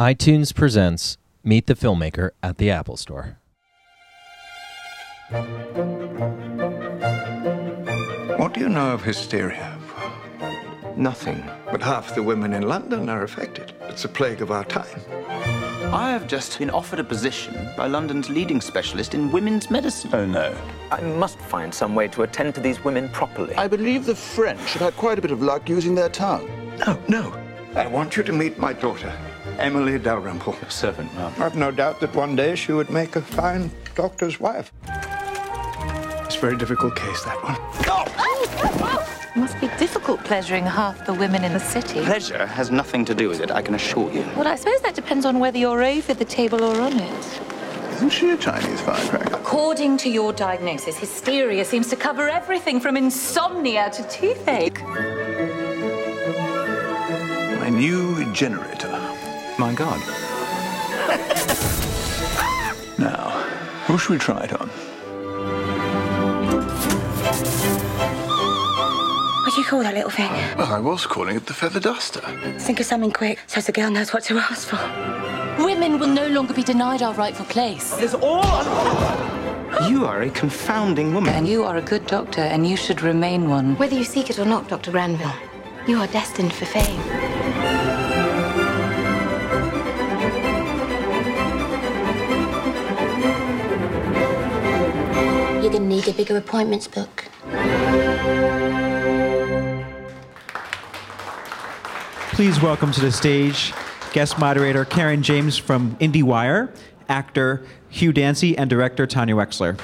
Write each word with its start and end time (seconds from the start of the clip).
iTunes 0.00 0.54
presents 0.54 1.18
Meet 1.44 1.66
the 1.66 1.74
Filmmaker 1.74 2.30
at 2.42 2.56
the 2.56 2.70
Apple 2.70 2.96
Store. 2.96 3.36
What 8.38 8.54
do 8.54 8.60
you 8.60 8.70
know 8.70 8.94
of 8.94 9.02
hysteria? 9.02 9.78
Nothing. 10.96 11.44
But 11.70 11.82
half 11.82 12.14
the 12.14 12.22
women 12.22 12.54
in 12.54 12.62
London 12.62 13.10
are 13.10 13.22
affected. 13.22 13.74
It's 13.82 14.06
a 14.06 14.08
plague 14.08 14.40
of 14.40 14.50
our 14.50 14.64
time. 14.64 14.98
I 15.92 16.10
have 16.12 16.26
just 16.26 16.58
been 16.58 16.70
offered 16.70 17.00
a 17.00 17.04
position 17.04 17.54
by 17.76 17.86
London's 17.86 18.30
leading 18.30 18.62
specialist 18.62 19.12
in 19.12 19.30
women's 19.30 19.70
medicine. 19.70 20.10
Oh 20.14 20.24
no. 20.24 20.56
I 20.90 21.02
must 21.02 21.38
find 21.38 21.72
some 21.74 21.94
way 21.94 22.08
to 22.08 22.22
attend 22.22 22.54
to 22.54 22.62
these 22.62 22.82
women 22.82 23.10
properly. 23.10 23.54
I 23.56 23.68
believe 23.68 24.06
the 24.06 24.14
French 24.14 24.72
have 24.72 24.80
had 24.80 24.96
quite 24.96 25.18
a 25.18 25.22
bit 25.22 25.32
of 25.32 25.42
luck 25.42 25.68
using 25.68 25.94
their 25.94 26.08
tongue. 26.08 26.48
No, 26.78 26.98
no. 27.08 27.36
I 27.74 27.86
want 27.86 28.16
you 28.16 28.22
to 28.22 28.32
meet 28.32 28.58
my 28.58 28.72
daughter, 28.72 29.12
Emily 29.58 29.98
Dalrymple. 29.98 30.56
Your 30.60 30.70
servant, 30.70 31.14
ma'am. 31.14 31.32
I've 31.38 31.56
no 31.56 31.70
doubt 31.70 32.00
that 32.00 32.14
one 32.14 32.36
day 32.36 32.54
she 32.54 32.72
would 32.72 32.90
make 32.90 33.16
a 33.16 33.22
fine 33.22 33.70
doctor's 33.94 34.40
wife. 34.40 34.72
It's 36.24 36.36
a 36.36 36.40
very 36.40 36.56
difficult 36.56 36.96
case, 36.96 37.24
that 37.24 37.36
one. 37.42 37.56
It 39.34 39.38
must 39.38 39.58
be 39.60 39.68
difficult 39.78 40.22
pleasuring 40.24 40.66
half 40.66 41.06
the 41.06 41.14
women 41.14 41.42
in 41.42 41.52
the 41.52 41.58
city. 41.58 42.00
Pleasure 42.04 42.46
has 42.46 42.70
nothing 42.70 43.04
to 43.06 43.14
do 43.14 43.28
with 43.28 43.40
it, 43.40 43.50
I 43.50 43.62
can 43.62 43.74
assure 43.74 44.12
you. 44.12 44.24
Well, 44.36 44.46
I 44.46 44.56
suppose 44.56 44.80
that 44.82 44.94
depends 44.94 45.24
on 45.24 45.38
whether 45.38 45.56
you're 45.58 45.82
over 45.82 46.12
the 46.12 46.24
table 46.24 46.62
or 46.62 46.80
on 46.80 46.98
it. 46.98 47.40
Isn't 47.94 48.10
she 48.10 48.30
a 48.30 48.36
Chinese 48.36 48.80
firecracker? 48.80 49.34
According 49.34 49.96
to 49.98 50.10
your 50.10 50.32
diagnosis, 50.32 50.98
hysteria 50.98 51.64
seems 51.64 51.88
to 51.88 51.96
cover 51.96 52.28
everything 52.28 52.78
from 52.80 52.96
insomnia 52.96 53.90
to 53.90 54.02
toothache. 54.08 54.82
My 57.58 57.70
new 57.70 58.30
generator. 58.32 59.01
My 59.58 59.74
God. 59.74 60.00
Now, 62.98 63.30
who 63.86 63.98
should 63.98 64.10
we 64.12 64.18
try 64.18 64.44
it 64.44 64.52
on? 64.60 64.68
What 69.42 69.54
do 69.54 69.60
you 69.60 69.66
call 69.66 69.82
that 69.82 69.94
little 69.94 70.10
thing? 70.10 70.30
Well, 70.56 70.72
I 70.72 70.78
was 70.78 71.06
calling 71.06 71.36
it 71.36 71.46
the 71.46 71.52
feather 71.52 71.80
duster. 71.80 72.20
Think 72.60 72.80
of 72.80 72.86
something 72.86 73.10
quick 73.12 73.38
so 73.46 73.60
the 73.60 73.72
girl 73.72 73.90
knows 73.90 74.12
what 74.12 74.22
to 74.24 74.38
ask 74.38 74.68
for. 74.68 74.78
Women 75.62 75.98
will 75.98 76.08
no 76.08 76.26
longer 76.28 76.54
be 76.54 76.62
denied 76.62 77.02
our 77.02 77.12
rightful 77.14 77.44
place. 77.46 77.94
It's 77.98 78.14
all. 78.14 78.42
You 79.88 80.06
are 80.06 80.22
a 80.22 80.30
confounding 80.30 81.12
woman. 81.12 81.34
And 81.34 81.46
you 81.46 81.64
are 81.64 81.76
a 81.76 81.82
good 81.82 82.06
doctor, 82.06 82.40
and 82.40 82.66
you 82.66 82.76
should 82.76 83.02
remain 83.02 83.48
one. 83.48 83.76
Whether 83.76 83.96
you 83.96 84.04
seek 84.04 84.30
it 84.30 84.38
or 84.38 84.44
not, 84.44 84.68
Dr. 84.68 84.90
Granville, 84.90 85.34
you 85.86 85.98
are 85.98 86.06
destined 86.06 86.52
for 86.52 86.64
fame. 86.64 87.00
You're 95.72 95.80
gonna 95.80 95.94
need 95.94 96.06
a 96.06 96.12
bigger 96.12 96.36
appointments 96.36 96.86
book. 96.86 97.24
Please 102.32 102.60
welcome 102.60 102.92
to 102.92 103.00
the 103.00 103.10
stage 103.10 103.72
guest 104.12 104.38
moderator 104.38 104.84
Karen 104.84 105.22
James 105.22 105.56
from 105.56 105.96
IndieWire, 105.96 106.76
actor 107.08 107.64
Hugh 107.88 108.12
Dancy, 108.12 108.54
and 108.58 108.68
director 108.68 109.06
Tanya 109.06 109.34
Wexler. 109.34 109.80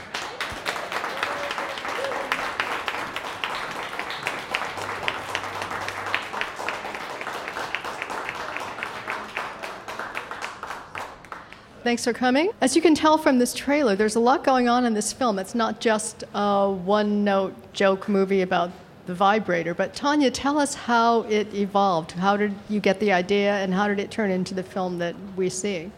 Thanks 11.89 12.05
for 12.05 12.13
coming. 12.13 12.51
As 12.61 12.77
you 12.77 12.83
can 12.83 12.95
tell 12.95 13.17
from 13.17 13.39
this 13.39 13.55
trailer, 13.55 13.97
there's 13.97 14.17
a 14.17 14.21
lot 14.21 14.45
going 14.45 14.69
on 14.69 14.85
in 14.85 14.93
this 14.93 15.11
film. 15.11 15.39
It's 15.39 15.55
not 15.55 15.81
just 15.81 16.23
a 16.35 16.71
one 16.71 17.25
note 17.25 17.55
joke 17.73 18.11
movie 18.11 18.43
about 18.43 18.73
the 19.07 19.15
vibrator. 19.15 19.73
But 19.73 19.95
Tanya, 19.95 20.31
tell 20.31 20.59
us 20.59 20.75
how 20.75 21.23
it 21.23 21.55
evolved. 21.55 22.13
How 22.13 22.37
did 22.37 22.55
you 22.69 22.79
get 22.79 23.01
the 23.01 23.13
idea, 23.13 23.55
and 23.55 23.73
how 23.73 23.89
did 23.89 24.01
it 24.01 24.11
turn 24.11 24.31
into 24.31 24.53
the 24.53 24.63
film 24.63 24.99
that 24.99 25.17
we 25.35 25.49
see? 25.49 25.91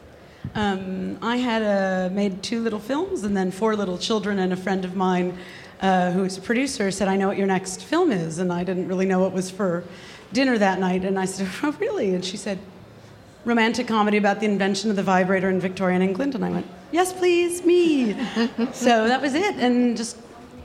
Um, 0.54 1.18
I 1.22 1.38
had 1.38 1.62
uh, 1.64 2.14
made 2.14 2.40
two 2.40 2.62
little 2.62 2.78
films 2.78 3.24
and 3.24 3.36
then 3.36 3.50
four 3.50 3.74
little 3.74 3.98
children, 3.98 4.38
and 4.38 4.52
a 4.52 4.56
friend 4.56 4.84
of 4.84 4.94
mine 4.94 5.36
uh, 5.80 6.12
who 6.12 6.22
is 6.22 6.38
a 6.38 6.40
producer 6.40 6.92
said, 6.92 7.08
I 7.08 7.16
know 7.16 7.26
what 7.26 7.36
your 7.36 7.48
next 7.48 7.82
film 7.82 8.12
is. 8.12 8.38
And 8.38 8.52
I 8.52 8.62
didn't 8.62 8.86
really 8.86 9.06
know 9.06 9.18
what 9.18 9.32
was 9.32 9.50
for 9.50 9.82
dinner 10.32 10.56
that 10.56 10.78
night. 10.78 11.04
And 11.04 11.18
I 11.18 11.24
said, 11.24 11.48
Oh, 11.64 11.72
really? 11.80 12.14
And 12.14 12.24
she 12.24 12.36
said, 12.36 12.60
Romantic 13.44 13.86
comedy 13.88 14.16
about 14.16 14.40
the 14.40 14.46
invention 14.46 14.90
of 14.90 14.96
the 14.96 15.02
vibrator 15.02 15.48
in 15.48 15.60
Victorian 15.60 16.02
England. 16.02 16.34
And 16.34 16.44
I 16.44 16.50
went, 16.50 16.66
Yes, 16.92 17.12
please, 17.12 17.64
me. 17.64 18.12
so 18.72 19.08
that 19.08 19.22
was 19.22 19.34
it. 19.34 19.56
And 19.56 19.96
just 19.96 20.18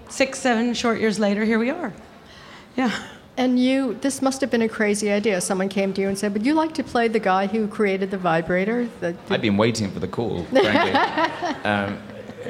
six, 0.10 0.40
seven 0.40 0.74
short 0.74 1.00
years 1.00 1.20
later, 1.20 1.46
here 1.46 1.60
we 1.60 1.70
are. 1.70 1.94
Yeah. 2.76 2.92
And 3.38 3.60
you, 3.60 3.96
this 3.96 4.22
must 4.22 4.40
have 4.42 4.50
been 4.50 4.62
a 4.62 4.70
crazy 4.70 5.12
idea. 5.12 5.42
Someone 5.42 5.68
came 5.68 5.94
to 5.94 6.02
you 6.02 6.08
and 6.08 6.18
said, 6.18 6.34
Would 6.34 6.46
you 6.46 6.54
like 6.54 6.74
to 6.76 6.84
play 6.84 7.08
the 7.08 7.20
guy 7.20 7.48
who 7.48 7.68
created 7.68 8.12
the 8.12 8.18
vibrator? 8.18 8.88
The, 9.02 9.16
I'd 9.30 9.42
been 9.42 9.58
waiting 9.58 9.92
for 9.92 10.00
the 10.00 10.08
call, 10.08 10.44
frankly. 10.52 10.92
um, 11.64 11.98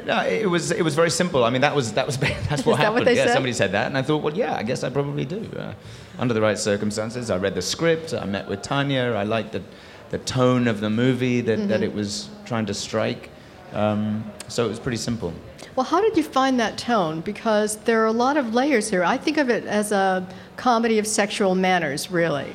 no, 0.04 0.20
it 0.20 0.48
was 0.48 0.70
it 0.70 0.82
was 0.82 0.94
very 0.94 1.10
simple. 1.10 1.42
I 1.44 1.50
mean, 1.50 1.62
that 1.62 1.74
was 1.74 1.92
that 1.94 2.06
was 2.06 2.18
that's 2.18 2.38
what 2.38 2.50
Is 2.50 2.64
that 2.64 2.76
happened. 2.76 2.94
what 2.94 3.04
they 3.04 3.16
yeah, 3.16 3.26
said? 3.26 3.32
somebody 3.34 3.52
said 3.52 3.72
that, 3.72 3.86
and 3.86 3.98
I 3.98 4.02
thought, 4.02 4.22
well, 4.22 4.34
yeah, 4.34 4.54
I 4.54 4.62
guess 4.62 4.84
I 4.84 4.90
probably 4.90 5.24
do. 5.24 5.50
Uh, 5.56 5.72
under 6.18 6.34
the 6.34 6.40
right 6.40 6.58
circumstances, 6.58 7.30
I 7.30 7.36
read 7.38 7.54
the 7.54 7.62
script. 7.62 8.14
I 8.14 8.24
met 8.24 8.48
with 8.48 8.62
Tanya. 8.62 9.14
I 9.16 9.24
liked 9.24 9.52
the 9.52 9.62
the 10.10 10.18
tone 10.18 10.68
of 10.68 10.80
the 10.80 10.90
movie 10.90 11.40
that, 11.42 11.58
Mm-hmm. 11.58 11.68
that 11.68 11.82
it 11.82 11.94
was 11.94 12.28
trying 12.44 12.66
to 12.66 12.74
strike. 12.74 13.30
Um, 13.72 14.24
so 14.48 14.64
it 14.64 14.68
was 14.68 14.78
pretty 14.78 14.98
simple. 14.98 15.32
Well, 15.74 15.84
how 15.84 16.00
did 16.00 16.16
you 16.16 16.22
find 16.22 16.58
that 16.60 16.78
tone? 16.78 17.20
Because 17.20 17.76
there 17.78 18.02
are 18.02 18.06
a 18.06 18.12
lot 18.12 18.36
of 18.36 18.54
layers 18.54 18.88
here. 18.88 19.04
I 19.04 19.16
think 19.18 19.36
of 19.36 19.50
it 19.50 19.64
as 19.64 19.92
a 19.92 20.26
comedy 20.56 20.98
of 20.98 21.06
sexual 21.06 21.54
manners, 21.54 22.10
really, 22.10 22.54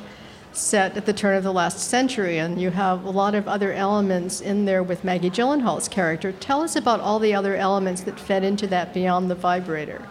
set 0.52 0.96
at 0.96 1.06
the 1.06 1.12
turn 1.12 1.36
of 1.36 1.44
the 1.44 1.52
last 1.52 1.78
century, 1.78 2.38
and 2.38 2.60
you 2.60 2.70
have 2.70 3.04
a 3.04 3.10
lot 3.10 3.34
of 3.34 3.46
other 3.46 3.72
elements 3.72 4.40
in 4.40 4.64
there 4.64 4.82
with 4.82 5.04
Maggie 5.04 5.30
Gyllenhaal's 5.30 5.88
character. 5.88 6.32
Tell 6.32 6.62
us 6.62 6.74
about 6.74 7.00
all 7.00 7.18
the 7.18 7.34
other 7.34 7.54
elements 7.54 8.02
that 8.02 8.18
fed 8.18 8.42
into 8.42 8.66
that 8.68 8.92
beyond 8.92 9.30
the 9.30 9.34
vibrator. 9.36 10.02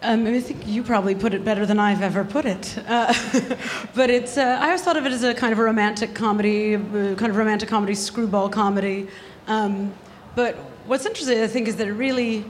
Um, 0.00 0.28
I 0.28 0.40
think 0.40 0.64
you 0.64 0.84
probably 0.84 1.16
put 1.16 1.34
it 1.34 1.44
better 1.44 1.66
than 1.66 1.80
I've 1.80 2.02
ever 2.02 2.24
put 2.24 2.44
it. 2.44 2.78
Uh, 2.86 3.12
but 3.96 4.10
it's, 4.10 4.38
uh, 4.38 4.58
I 4.60 4.66
always 4.66 4.82
thought 4.82 4.96
of 4.96 5.04
it 5.06 5.12
as 5.12 5.24
a 5.24 5.34
kind 5.34 5.52
of 5.52 5.58
a 5.58 5.62
romantic 5.64 6.14
comedy, 6.14 6.76
uh, 6.76 6.80
kind 7.16 7.30
of 7.30 7.36
romantic 7.36 7.68
comedy, 7.68 7.96
screwball 7.96 8.48
comedy. 8.48 9.08
Um, 9.48 9.92
but 10.36 10.54
what's 10.86 11.04
interesting, 11.04 11.42
I 11.42 11.48
think, 11.48 11.66
is 11.66 11.74
that 11.76 11.88
it 11.88 11.94
really 11.94 12.44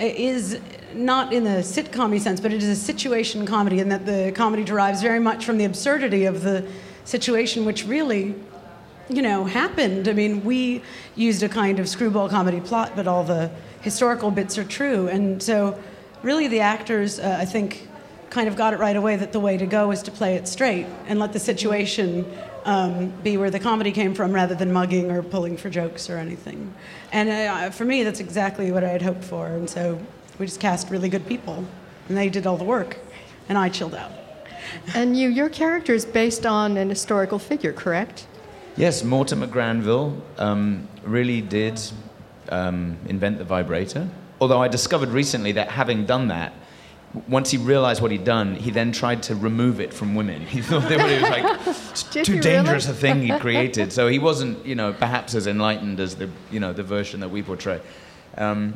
is 0.00 0.60
not 0.92 1.32
in 1.32 1.42
the 1.42 1.62
sitcom 1.62 2.18
sense, 2.20 2.38
but 2.38 2.52
it 2.52 2.62
is 2.62 2.68
a 2.68 2.76
situation 2.76 3.44
comedy, 3.44 3.80
and 3.80 3.90
that 3.90 4.06
the 4.06 4.30
comedy 4.32 4.62
derives 4.62 5.02
very 5.02 5.18
much 5.18 5.44
from 5.44 5.58
the 5.58 5.64
absurdity 5.64 6.26
of 6.26 6.42
the 6.42 6.64
situation, 7.04 7.64
which 7.64 7.84
really 7.86 8.36
you 9.08 9.20
know, 9.20 9.44
happened. 9.44 10.08
I 10.08 10.12
mean, 10.12 10.44
we 10.44 10.82
used 11.16 11.42
a 11.42 11.48
kind 11.48 11.78
of 11.78 11.88
screwball 11.88 12.28
comedy 12.28 12.60
plot, 12.60 12.92
but 12.94 13.06
all 13.06 13.24
the 13.24 13.50
historical 13.80 14.30
bits 14.30 14.56
are 14.56 14.64
true. 14.64 15.08
And 15.08 15.42
so, 15.42 15.78
really, 16.24 16.48
the 16.48 16.60
actors, 16.60 17.20
uh, 17.20 17.36
I 17.38 17.44
think, 17.44 17.88
kind 18.30 18.48
of 18.48 18.56
got 18.56 18.72
it 18.72 18.80
right 18.80 18.96
away 18.96 19.14
that 19.16 19.32
the 19.32 19.38
way 19.38 19.56
to 19.56 19.66
go 19.66 19.92
is 19.92 20.02
to 20.02 20.10
play 20.10 20.34
it 20.34 20.48
straight 20.48 20.86
and 21.06 21.20
let 21.20 21.32
the 21.32 21.38
situation 21.38 22.26
um, 22.64 23.10
be 23.22 23.36
where 23.36 23.50
the 23.50 23.60
comedy 23.60 23.92
came 23.92 24.14
from 24.14 24.32
rather 24.32 24.54
than 24.54 24.72
mugging 24.72 25.10
or 25.10 25.22
pulling 25.22 25.56
for 25.56 25.70
jokes 25.70 26.10
or 26.10 26.16
anything. 26.16 26.74
And 27.12 27.28
uh, 27.28 27.70
for 27.70 27.84
me, 27.84 28.02
that's 28.02 28.20
exactly 28.20 28.72
what 28.72 28.82
I 28.82 28.88
had 28.88 29.02
hoped 29.02 29.22
for. 29.22 29.46
And 29.46 29.70
so, 29.70 30.00
we 30.38 30.46
just 30.46 30.58
cast 30.58 30.90
really 30.90 31.08
good 31.08 31.26
people, 31.26 31.64
and 32.08 32.16
they 32.16 32.28
did 32.28 32.46
all 32.46 32.56
the 32.56 32.64
work, 32.64 32.96
and 33.48 33.56
I 33.56 33.68
chilled 33.68 33.94
out. 33.94 34.10
And 34.94 35.16
you, 35.16 35.28
your 35.28 35.50
character 35.50 35.92
is 35.92 36.04
based 36.06 36.46
on 36.46 36.78
an 36.78 36.88
historical 36.88 37.38
figure, 37.38 37.72
correct? 37.72 38.26
Yes, 38.76 39.04
Mortimer 39.04 39.46
Granville 39.46 40.20
um, 40.38 40.88
really 41.04 41.42
did 41.42 41.80
um, 42.48 42.96
invent 43.06 43.38
the 43.38 43.44
vibrator. 43.44 44.08
Although 44.40 44.60
I 44.60 44.68
discovered 44.68 45.10
recently 45.10 45.52
that 45.52 45.68
having 45.68 46.06
done 46.06 46.28
that, 46.28 46.52
once 47.28 47.50
he 47.50 47.58
realized 47.58 48.02
what 48.02 48.10
he'd 48.10 48.24
done, 48.24 48.56
he 48.56 48.70
then 48.70 48.90
tried 48.90 49.22
to 49.22 49.36
remove 49.36 49.80
it 49.80 49.94
from 49.94 50.14
women. 50.14 50.40
He 50.46 50.60
thought 50.60 50.88
that 50.88 51.00
it 51.00 51.22
was 51.22 51.30
like 51.30 52.24
too 52.24 52.40
dangerous 52.40 52.86
really? 52.86 52.98
a 52.98 53.00
thing 53.00 53.22
he'd 53.22 53.40
created. 53.46 53.92
So 53.92 54.08
he 54.08 54.18
wasn't, 54.18 54.64
you 54.66 54.74
know, 54.74 54.92
perhaps 54.92 55.34
as 55.34 55.46
enlightened 55.46 56.00
as 56.00 56.16
the, 56.16 56.28
you 56.50 56.60
know, 56.60 56.72
the 56.72 56.82
version 56.82 57.20
that 57.20 57.28
we 57.28 57.42
portray. 57.42 57.80
Um, 58.36 58.74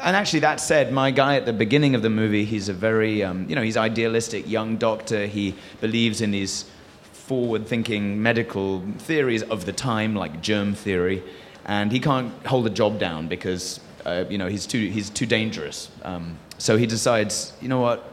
and 0.00 0.16
actually, 0.16 0.40
that 0.40 0.58
said, 0.60 0.92
my 0.92 1.12
guy 1.12 1.36
at 1.36 1.46
the 1.46 1.52
beginning 1.52 1.94
of 1.94 2.02
the 2.02 2.10
movie, 2.10 2.44
he's 2.44 2.68
a 2.68 2.72
very, 2.72 3.22
um, 3.22 3.48
you 3.48 3.54
know, 3.54 3.62
he's 3.62 3.76
idealistic 3.76 4.48
young 4.48 4.76
doctor. 4.76 5.26
He 5.26 5.54
believes 5.80 6.20
in 6.20 6.32
these 6.32 6.64
forward-thinking 7.12 8.20
medical 8.20 8.82
theories 8.98 9.44
of 9.44 9.64
the 9.64 9.72
time, 9.72 10.16
like 10.16 10.42
germ 10.42 10.74
theory, 10.74 11.22
and 11.66 11.92
he 11.92 12.00
can't 12.00 12.32
hold 12.46 12.66
a 12.66 12.70
job 12.70 12.98
down 12.98 13.28
because, 13.28 13.78
uh, 14.04 14.24
you 14.28 14.38
know, 14.38 14.48
he's 14.48 14.66
too 14.66 14.88
he's 14.88 15.10
too 15.10 15.26
dangerous. 15.26 15.90
Um, 16.02 16.38
so 16.58 16.76
he 16.76 16.86
decides, 16.86 17.52
you 17.60 17.68
know 17.68 17.80
what? 17.80 18.12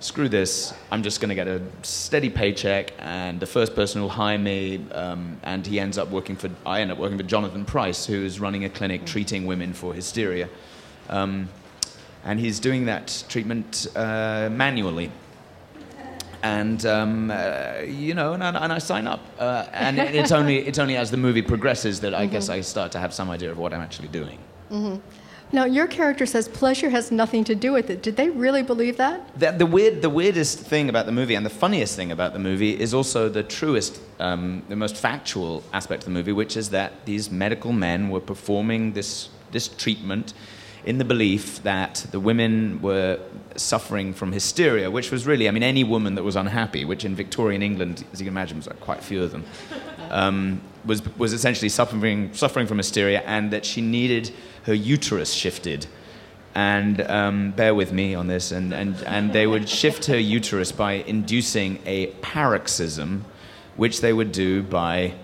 screw 0.00 0.28
this, 0.28 0.74
I'm 0.90 1.02
just 1.02 1.20
going 1.20 1.30
to 1.30 1.34
get 1.34 1.48
a 1.48 1.60
steady 1.82 2.30
paycheck, 2.30 2.92
and 2.98 3.40
the 3.40 3.46
first 3.46 3.74
person 3.74 4.00
who'll 4.00 4.10
hire 4.10 4.38
me, 4.38 4.84
um, 4.92 5.40
and 5.42 5.66
he 5.66 5.80
ends 5.80 5.98
up 5.98 6.10
working 6.10 6.36
for, 6.36 6.50
I 6.64 6.80
end 6.80 6.92
up 6.92 6.98
working 6.98 7.18
for 7.18 7.24
Jonathan 7.24 7.64
Pryce, 7.64 8.06
who's 8.06 8.38
running 8.38 8.64
a 8.64 8.70
clinic 8.70 9.04
treating 9.04 9.46
women 9.46 9.72
for 9.72 9.92
hysteria. 9.94 10.48
Um, 11.08 11.48
and 12.24 12.38
he's 12.38 12.60
doing 12.60 12.86
that 12.86 13.24
treatment 13.28 13.88
uh, 13.96 14.48
manually. 14.52 15.10
And 16.42 16.84
um, 16.86 17.30
uh, 17.30 17.80
you 17.86 18.14
know, 18.14 18.32
and, 18.34 18.42
I- 18.44 18.64
and 18.64 18.72
I 18.72 18.78
sign 18.78 19.06
up, 19.08 19.20
uh, 19.38 19.66
and 19.72 19.98
it's 19.98 20.30
only 20.32 20.58
it's 20.68 20.78
only 20.78 20.96
as 20.96 21.10
the 21.10 21.16
movie 21.16 21.42
progresses 21.42 22.00
that 22.00 22.14
I 22.14 22.26
guess 22.26 22.48
I 22.48 22.60
start 22.62 22.92
to 22.92 22.98
have 22.98 23.12
some 23.12 23.28
idea 23.30 23.50
of 23.50 23.58
what 23.58 23.72
I'm 23.74 23.80
actually 23.80 24.08
doing. 24.08 24.38
hmm 24.68 24.96
Now, 25.50 25.64
your 25.64 25.86
character 25.88 26.26
says 26.26 26.46
pleasure 26.48 26.90
has 26.90 27.10
nothing 27.10 27.44
to 27.44 27.54
do 27.54 27.72
with 27.72 27.88
it. 27.90 28.02
Did 28.02 28.16
they 28.16 28.28
really 28.30 28.62
believe 28.62 28.96
that? 28.98 29.18
The, 29.40 29.50
the 29.52 29.66
weird, 29.66 30.02
the 30.02 30.10
weirdest 30.10 30.58
thing 30.58 30.88
about 30.90 31.06
the 31.06 31.12
movie, 31.12 31.34
and 31.36 31.44
the 31.46 31.50
funniest 31.64 31.96
thing 31.96 32.12
about 32.12 32.32
the 32.34 32.38
movie, 32.38 32.78
is 32.78 32.92
also 32.94 33.28
the 33.30 33.42
truest, 33.42 34.00
um, 34.20 34.62
the 34.68 34.76
most 34.76 34.94
factual 34.96 35.62
aspect 35.72 36.02
of 36.02 36.04
the 36.12 36.14
movie, 36.18 36.32
which 36.32 36.54
is 36.56 36.68
that 36.70 36.90
these 37.06 37.30
medical 37.30 37.72
men 37.72 38.10
were 38.10 38.20
performing 38.20 38.92
this 38.92 39.28
this 39.52 39.68
treatment 39.68 40.34
in 40.84 40.98
the 40.98 41.04
belief 41.04 41.62
that 41.62 42.06
the 42.10 42.20
women 42.20 42.80
were 42.80 43.18
suffering 43.56 44.14
from 44.14 44.32
hysteria, 44.32 44.90
which 44.90 45.10
was 45.10 45.26
really, 45.26 45.48
I 45.48 45.50
mean, 45.50 45.62
any 45.62 45.84
woman 45.84 46.14
that 46.14 46.22
was 46.22 46.36
unhappy, 46.36 46.84
which 46.84 47.04
in 47.04 47.14
Victorian 47.14 47.62
England, 47.62 48.04
as 48.12 48.20
you 48.20 48.24
can 48.24 48.32
imagine, 48.32 48.56
was 48.58 48.66
like 48.66 48.80
quite 48.80 49.02
few 49.02 49.22
of 49.22 49.32
them, 49.32 49.44
um, 50.10 50.60
was 50.84 51.02
was 51.16 51.32
essentially 51.32 51.68
suffering 51.68 52.32
suffering 52.32 52.66
from 52.66 52.78
hysteria, 52.78 53.20
and 53.26 53.50
that 53.50 53.64
she 53.64 53.80
needed 53.80 54.32
her 54.64 54.74
uterus 54.74 55.32
shifted 55.32 55.86
and 56.54 57.02
um, 57.02 57.52
bear 57.52 57.74
with 57.74 57.92
me 57.92 58.14
on 58.14 58.26
this, 58.26 58.50
and, 58.50 58.72
and, 58.74 58.96
and 59.04 59.32
they 59.32 59.46
would 59.46 59.68
shift 59.68 60.06
her 60.06 60.18
uterus 60.18 60.72
by 60.72 60.94
inducing 60.94 61.78
a 61.86 62.06
paroxysm, 62.22 63.24
which 63.76 64.00
they 64.00 64.12
would 64.12 64.32
do 64.32 64.62
by 64.62 65.14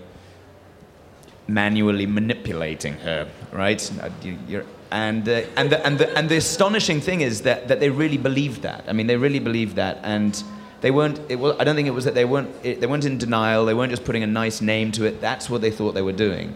manually 1.47 2.05
manipulating 2.05 2.93
her, 2.99 3.27
right? 3.51 3.91
Uh, 4.01 4.09
you're- 4.47 4.65
And, 4.91 5.27
uh, 5.27 5.41
and, 5.55 5.69
the, 5.71 5.85
and, 5.85 5.97
the, 5.97 6.17
and 6.17 6.29
the 6.29 6.37
astonishing 6.37 7.01
thing 7.01 7.21
is 7.21 7.41
that, 7.41 7.67
that 7.67 7.79
they 7.79 7.89
really 7.89 8.17
believed 8.17 8.61
that. 8.61 8.85
I 8.87 8.93
mean, 8.93 9.07
they 9.07 9.17
really 9.17 9.39
believed 9.39 9.75
that, 9.77 9.99
and 10.03 10.41
they 10.81 10.91
weren't. 10.91 11.19
It 11.29 11.37
was, 11.37 11.55
I 11.59 11.63
don't 11.63 11.75
think 11.75 11.87
it 11.87 11.91
was 11.91 12.05
that 12.05 12.13
they 12.13 12.25
weren't. 12.25 12.49
It, 12.63 12.79
they 12.81 12.87
weren't 12.87 13.05
in 13.05 13.17
denial. 13.17 13.65
They 13.65 13.73
weren't 13.73 13.89
just 13.91 14.05
putting 14.05 14.23
a 14.23 14.27
nice 14.27 14.61
name 14.61 14.91
to 14.93 15.05
it. 15.05 15.19
That's 15.21 15.49
what 15.49 15.61
they 15.61 15.71
thought 15.71 15.93
they 15.95 16.03
were 16.03 16.11
doing, 16.13 16.53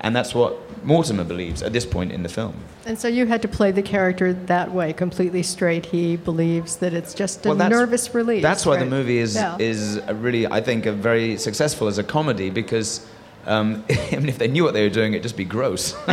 and 0.00 0.16
that's 0.16 0.34
what 0.34 0.56
Mortimer 0.84 1.24
believes 1.24 1.62
at 1.62 1.72
this 1.72 1.84
point 1.84 2.12
in 2.12 2.22
the 2.22 2.28
film. 2.30 2.54
And 2.86 2.98
so 2.98 3.08
you 3.08 3.26
had 3.26 3.42
to 3.42 3.48
play 3.48 3.72
the 3.72 3.82
character 3.82 4.32
that 4.32 4.72
way, 4.72 4.92
completely 4.94 5.42
straight. 5.42 5.86
He 5.86 6.16
believes 6.16 6.76
that 6.76 6.94
it's 6.94 7.12
just 7.12 7.44
a 7.44 7.54
Well, 7.54 7.68
nervous 7.68 8.14
release. 8.14 8.42
That's 8.42 8.64
why 8.64 8.78
the 8.78 8.86
movie 8.86 9.18
is 9.18 9.34
Yeah. 9.34 9.58
is 9.58 9.96
a 10.06 10.14
really, 10.14 10.46
I 10.46 10.60
think, 10.62 10.86
a 10.86 10.92
very 10.92 11.36
successful 11.36 11.86
as 11.88 11.98
a 11.98 12.04
comedy 12.04 12.50
because. 12.50 13.06
Um, 13.46 13.84
I 13.90 14.16
mean, 14.16 14.28
if 14.28 14.38
they 14.38 14.48
knew 14.48 14.64
what 14.64 14.74
they 14.74 14.82
were 14.82 14.92
doing, 14.92 15.12
it'd 15.12 15.22
just 15.22 15.36
be 15.36 15.44
gross. 15.44 15.94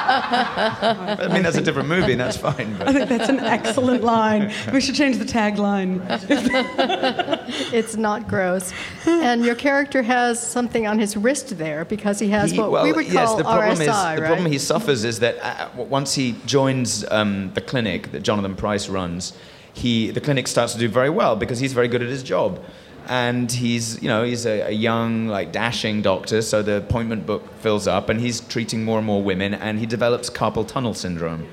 I 0.00 1.28
mean, 1.32 1.42
that's 1.44 1.56
a 1.56 1.62
different 1.62 1.88
movie, 1.88 2.12
and 2.12 2.20
that's 2.20 2.36
fine. 2.36 2.74
I 2.74 2.78
But. 2.78 2.94
think 2.94 3.08
that's 3.08 3.28
an 3.28 3.38
excellent 3.40 4.02
line. 4.02 4.52
We 4.72 4.80
should 4.80 4.96
change 4.96 5.18
the 5.18 5.24
tagline. 5.24 6.02
it's 7.72 7.96
not 7.96 8.26
gross. 8.28 8.72
And 9.06 9.44
your 9.44 9.54
character 9.54 10.02
has 10.02 10.40
something 10.44 10.86
on 10.86 10.98
his 10.98 11.16
wrist 11.16 11.56
there 11.58 11.84
because 11.84 12.18
he 12.18 12.28
has 12.30 12.50
He- 12.50 12.58
what 12.58 12.70
well, 12.72 12.84
we 12.84 12.92
would 12.92 13.06
yes, 13.06 13.28
call 13.28 13.36
the 13.36 13.44
problem 13.44 13.76
RSI, 13.78 13.80
is 13.82 13.88
right? 13.88 14.16
the 14.16 14.22
problem 14.26 14.46
he 14.50 14.58
suffers 14.58 15.04
is 15.04 15.20
that 15.20 15.36
uh, 15.40 15.68
once 15.76 16.14
he 16.14 16.32
joins 16.46 17.04
um, 17.10 17.52
the 17.54 17.60
clinic 17.60 18.10
that 18.12 18.22
Jonathan 18.24 18.56
Pryce 18.56 18.88
runs, 18.88 19.32
he 19.72 20.10
the 20.10 20.20
clinic 20.20 20.48
starts 20.48 20.72
to 20.72 20.78
do 20.78 20.88
very 20.88 21.10
well 21.10 21.36
because 21.36 21.60
he's 21.60 21.72
very 21.72 21.86
good 21.88 22.02
at 22.02 22.08
his 22.08 22.22
job, 22.24 22.60
and 23.08 23.50
he's 23.50 24.00
you 24.02 24.08
know 24.08 24.22
he's 24.24 24.46
a, 24.46 24.62
a 24.68 24.70
young 24.70 25.26
like 25.28 25.52
dashing 25.52 26.02
doctor, 26.02 26.42
so 26.42 26.62
the 26.62 26.76
appointment 26.76 27.26
book 27.26 27.52
fills 27.60 27.86
up, 27.86 28.08
and 28.08 28.20
he's 28.20 28.40
treating 28.40 28.84
more 28.84 28.98
and 28.98 29.06
more 29.06 29.22
women, 29.22 29.54
and 29.54 29.78
he 29.78 29.86
develops 29.86 30.30
carpal 30.30 30.66
tunnel 30.66 30.94
syndrome. 30.94 31.46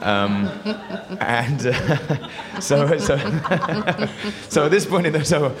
Um, 0.00 0.46
and 1.20 1.66
uh, 1.66 2.28
so, 2.60 2.98
so, 2.98 3.16
so 4.48 4.64
at 4.66 4.70
this 4.70 4.84
point 4.86 5.06
in 5.06 5.12
the 5.14 5.24
so 5.24 5.56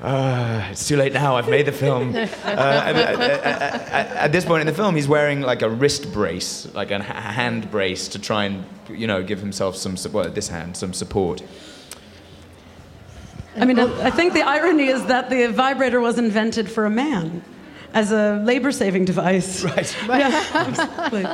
uh, 0.00 0.68
it's 0.70 0.86
too 0.88 0.96
late 0.96 1.12
now. 1.12 1.36
I've 1.36 1.48
made 1.48 1.66
the 1.66 1.72
film. 1.72 2.14
Uh, 2.14 2.18
at, 2.18 2.96
at- 2.96 3.20
at- 3.20 4.06
at 4.16 4.32
this 4.32 4.44
point 4.44 4.60
in 4.60 4.66
the 4.66 4.72
film, 4.72 4.96
he's 4.96 5.06
wearing 5.08 5.40
like 5.42 5.62
a 5.62 5.68
wrist 5.70 6.12
brace, 6.12 6.66
like 6.74 6.90
a 6.90 7.02
hand 7.02 7.70
brace, 7.70 8.08
to 8.08 8.18
try 8.18 8.44
and 8.44 8.64
you 8.88 9.06
know 9.06 9.22
give 9.22 9.40
himself 9.40 9.76
some 9.76 9.96
well, 10.12 10.28
this 10.30 10.48
hand 10.48 10.76
some 10.76 10.92
support. 10.92 11.42
I 13.58 13.64
mean, 13.64 13.78
I 13.78 14.06
I 14.06 14.10
think 14.10 14.32
the 14.32 14.42
irony 14.42 14.88
is 14.88 15.04
that 15.06 15.30
the 15.30 15.46
vibrator 15.46 16.00
was 16.00 16.18
invented 16.18 16.70
for 16.70 16.86
a 16.86 16.90
man 16.90 17.42
as 17.96 18.12
a 18.12 18.42
labor 18.44 18.70
saving 18.70 19.04
device. 19.04 19.64
Right. 19.66 19.96
Yeah, 20.08 20.68
exactly. 20.68 21.26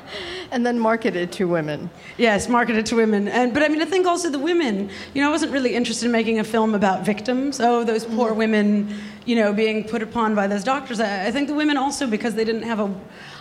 and 0.52 0.64
then 0.64 0.78
marketed 0.78 1.32
to 1.32 1.48
women. 1.48 1.90
Yes, 2.18 2.48
marketed 2.48 2.86
to 2.86 2.96
women. 2.96 3.28
And, 3.28 3.52
but 3.54 3.62
I 3.62 3.68
mean, 3.68 3.82
I 3.82 3.86
think 3.86 4.06
also 4.06 4.30
the 4.30 4.38
women, 4.38 4.90
you 5.14 5.22
know, 5.22 5.28
I 5.28 5.30
wasn't 5.32 5.52
really 5.52 5.74
interested 5.74 6.06
in 6.06 6.12
making 6.12 6.38
a 6.38 6.44
film 6.44 6.74
about 6.74 7.04
victims. 7.04 7.60
Oh, 7.60 7.82
those 7.82 8.04
poor 8.04 8.30
mm-hmm. 8.30 8.38
women, 8.38 8.94
you 9.24 9.36
know, 9.36 9.52
being 9.52 9.84
put 9.84 10.02
upon 10.02 10.34
by 10.34 10.46
those 10.46 10.64
doctors. 10.64 11.00
I, 11.00 11.26
I 11.26 11.30
think 11.30 11.48
the 11.48 11.54
women 11.54 11.76
also, 11.76 12.06
because 12.06 12.34
they 12.34 12.44
didn't 12.44 12.64
have 12.64 12.80
a. 12.80 12.94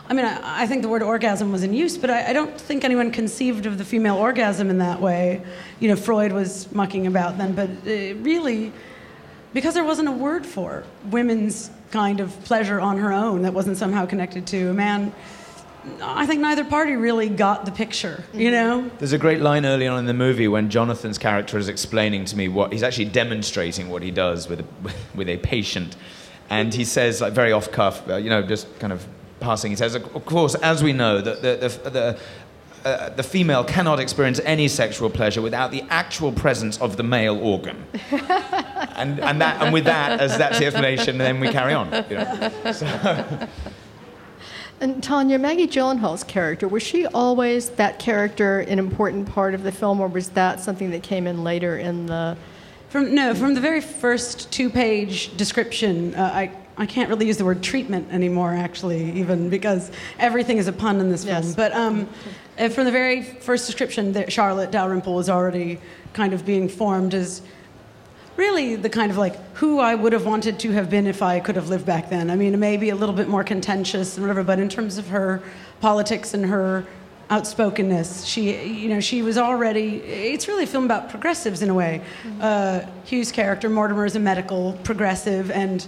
I 0.10 0.14
mean, 0.14 0.26
I, 0.26 0.64
I 0.64 0.68
think 0.68 0.82
the 0.82 0.90
word 0.90 1.04
orgasm 1.04 1.52
was 1.52 1.64
in 1.64 1.74
use, 1.74 1.98
but 1.98 2.10
I, 2.10 2.30
I 2.30 2.34
don't 2.34 2.60
think 2.60 2.84
anyone 2.84 3.12
conceived 3.12 3.66
of 3.66 3.78
the 3.78 3.86
female 3.86 4.18
orgasm 4.18 4.70
in 4.70 4.78
that 4.80 5.02
way. 5.02 5.42
You 5.80 5.90
know, 5.90 5.96
Freud 5.96 6.32
was 6.32 6.72
mucking 6.72 7.08
about 7.08 7.38
then, 7.38 7.54
but 7.54 7.70
uh, 7.70 8.16
really, 8.22 8.74
because 9.54 9.74
there 9.74 9.84
wasn't 9.84 10.10
a 10.10 10.14
word 10.14 10.46
for 10.46 10.84
women's 11.06 11.72
kind 11.92 12.20
of 12.20 12.30
pleasure 12.46 12.80
on 12.80 12.98
her 12.98 13.12
own 13.12 13.42
that 13.44 13.54
wasn't 13.54 13.78
somehow 13.78 14.06
connected 14.06 14.48
to 14.48 14.70
a 14.70 14.74
man. 14.74 15.14
I 16.02 16.26
think 16.28 16.42
neither 16.42 16.64
party 16.64 16.96
really 16.96 17.28
got 17.28 17.66
the 17.66 17.72
picture, 17.72 18.24
you 18.34 18.52
know? 18.52 18.90
There's 19.00 19.14
a 19.14 19.18
great 19.18 19.42
line 19.42 19.66
early 19.66 19.88
on 19.88 19.98
in 19.98 20.06
the 20.06 20.14
movie 20.14 20.48
when 20.48 20.70
Jonathan's 20.70 21.18
character 21.18 21.58
is 21.58 21.68
explaining 21.68 22.26
to 22.26 22.38
me 22.38 22.48
what 22.48 22.72
he's 22.72 22.84
actually 22.84 23.06
demonstrating 23.06 23.90
what 23.90 24.04
he 24.04 24.12
does 24.12 24.48
with 24.48 24.60
a, 24.60 24.66
with 25.16 25.28
a 25.28 25.38
patient, 25.38 25.96
and 26.50 26.74
he 26.74 26.86
says 26.86 27.20
like 27.22 27.34
very 27.34 27.52
off 27.52 27.72
cuff, 27.72 28.08
uh, 28.08 28.18
you 28.18 28.30
know, 28.30 28.44
just 28.44 28.68
kind 28.80 28.94
of 28.94 29.08
passing. 29.42 29.72
He 29.72 29.76
says, 29.76 29.96
"Of 29.96 30.26
course, 30.26 30.56
as 30.56 30.82
we 30.84 30.94
know, 30.94 31.22
that 31.22 31.42
the 31.42 31.68
the." 31.68 31.90
the 31.90 32.20
uh, 32.84 33.10
the 33.10 33.22
female 33.22 33.64
cannot 33.64 34.00
experience 34.00 34.40
any 34.44 34.68
sexual 34.68 35.08
pleasure 35.08 35.40
without 35.40 35.70
the 35.70 35.84
actual 35.92 36.32
presence 36.32 36.82
of 36.82 36.98
the 36.98 37.04
male 37.04 37.38
organ, 37.38 37.86
and 38.96 39.20
and 39.20 39.40
that 39.40 39.62
and 39.62 39.72
with 39.72 39.86
that 39.86 40.20
as 40.20 40.36
that's 40.36 40.58
the 40.58 40.66
explanation, 40.66 41.20
then 41.20 41.40
we 41.40 41.48
carry 41.52 41.74
on. 41.74 41.94
You 42.10 42.16
know? 42.18 42.72
So- 42.72 43.48
And 44.80 45.04
Tanya, 45.04 45.38
Maggie 45.38 45.68
Gyllenhaal's 45.68 46.24
character, 46.24 46.68
was 46.68 46.82
she 46.82 47.06
always 47.06 47.70
that 47.70 48.00
character 48.00 48.62
an 48.62 48.80
important 48.80 49.30
part 49.30 49.54
of 49.54 49.62
the 49.62 49.72
film, 49.72 50.00
or 50.00 50.08
was 50.08 50.30
that 50.30 50.60
something 50.60 50.90
that 50.90 51.04
came 51.04 51.28
in 51.28 51.44
later 51.44 51.78
in 51.78 52.08
the. 52.08 52.36
From, 52.90 53.14
no, 53.14 53.36
from 53.36 53.54
the 53.54 53.62
very 53.62 53.80
first 53.80 54.52
two 54.52 54.72
page 54.72 55.38
description, 55.38 56.16
uh, 56.16 56.32
I, 56.34 56.52
I 56.78 56.86
can't 56.86 57.10
really 57.10 57.28
use 57.28 57.38
the 57.38 57.46
word 57.46 57.62
treatment 57.62 58.12
anymore, 58.12 58.54
actually, 58.54 59.12
even 59.12 59.50
because 59.50 59.92
everything 60.20 60.58
is 60.58 60.68
a 60.68 60.74
pun 60.74 61.00
in 61.00 61.10
this 61.10 61.26
film. 61.26 61.54
But 61.54 61.74
um, 61.74 62.08
from 62.58 62.86
the 62.86 62.92
very 62.92 63.24
first 63.24 63.66
description, 63.66 64.14
that 64.14 64.32
Charlotte 64.32 64.72
Dalrymple 64.72 65.14
was 65.14 65.30
already 65.30 65.80
kind 66.14 66.34
of 66.34 66.46
being 66.46 66.68
formed 66.70 67.14
as 67.14 67.42
really 68.38 68.76
the 68.76 68.90
kind 68.90 69.12
of 69.12 69.18
like 69.18 69.36
who 69.56 69.80
I 69.80 69.94
would 69.96 70.14
have 70.14 70.26
wanted 70.26 70.60
to 70.60 70.72
have 70.72 70.90
been 70.90 71.06
if 71.06 71.22
I 71.22 71.40
could 71.40 71.56
have 71.56 71.70
lived 71.70 71.86
back 71.86 72.10
then. 72.10 72.32
I 72.32 72.36
mean, 72.36 72.58
maybe 72.60 72.90
a 72.90 72.96
little 72.96 73.16
bit 73.16 73.28
more 73.28 73.44
contentious 73.44 74.18
and 74.18 74.24
whatever, 74.24 74.44
but 74.44 74.60
in 74.60 74.70
terms 74.70 74.98
of 74.98 75.08
her 75.10 75.44
politics 75.82 76.34
and 76.34 76.46
her 76.46 76.86
outspokenness, 77.30 78.26
she, 78.26 78.58
you 78.66 78.90
know, 78.90 79.00
she 79.00 79.22
was 79.22 79.38
already. 79.38 79.98
It's 79.98 80.48
really 80.48 80.64
a 80.64 80.68
film 80.68 80.86
about 80.86 81.10
progressives 81.10 81.62
in 81.62 81.70
a 81.70 81.74
way. 81.74 82.02
Uh, 82.40 82.82
Hugh's 83.06 83.32
character 83.32 83.70
Mortimer 83.70 84.06
is 84.06 84.16
a 84.16 84.20
medical 84.20 84.74
progressive 84.84 85.52
and 85.52 85.86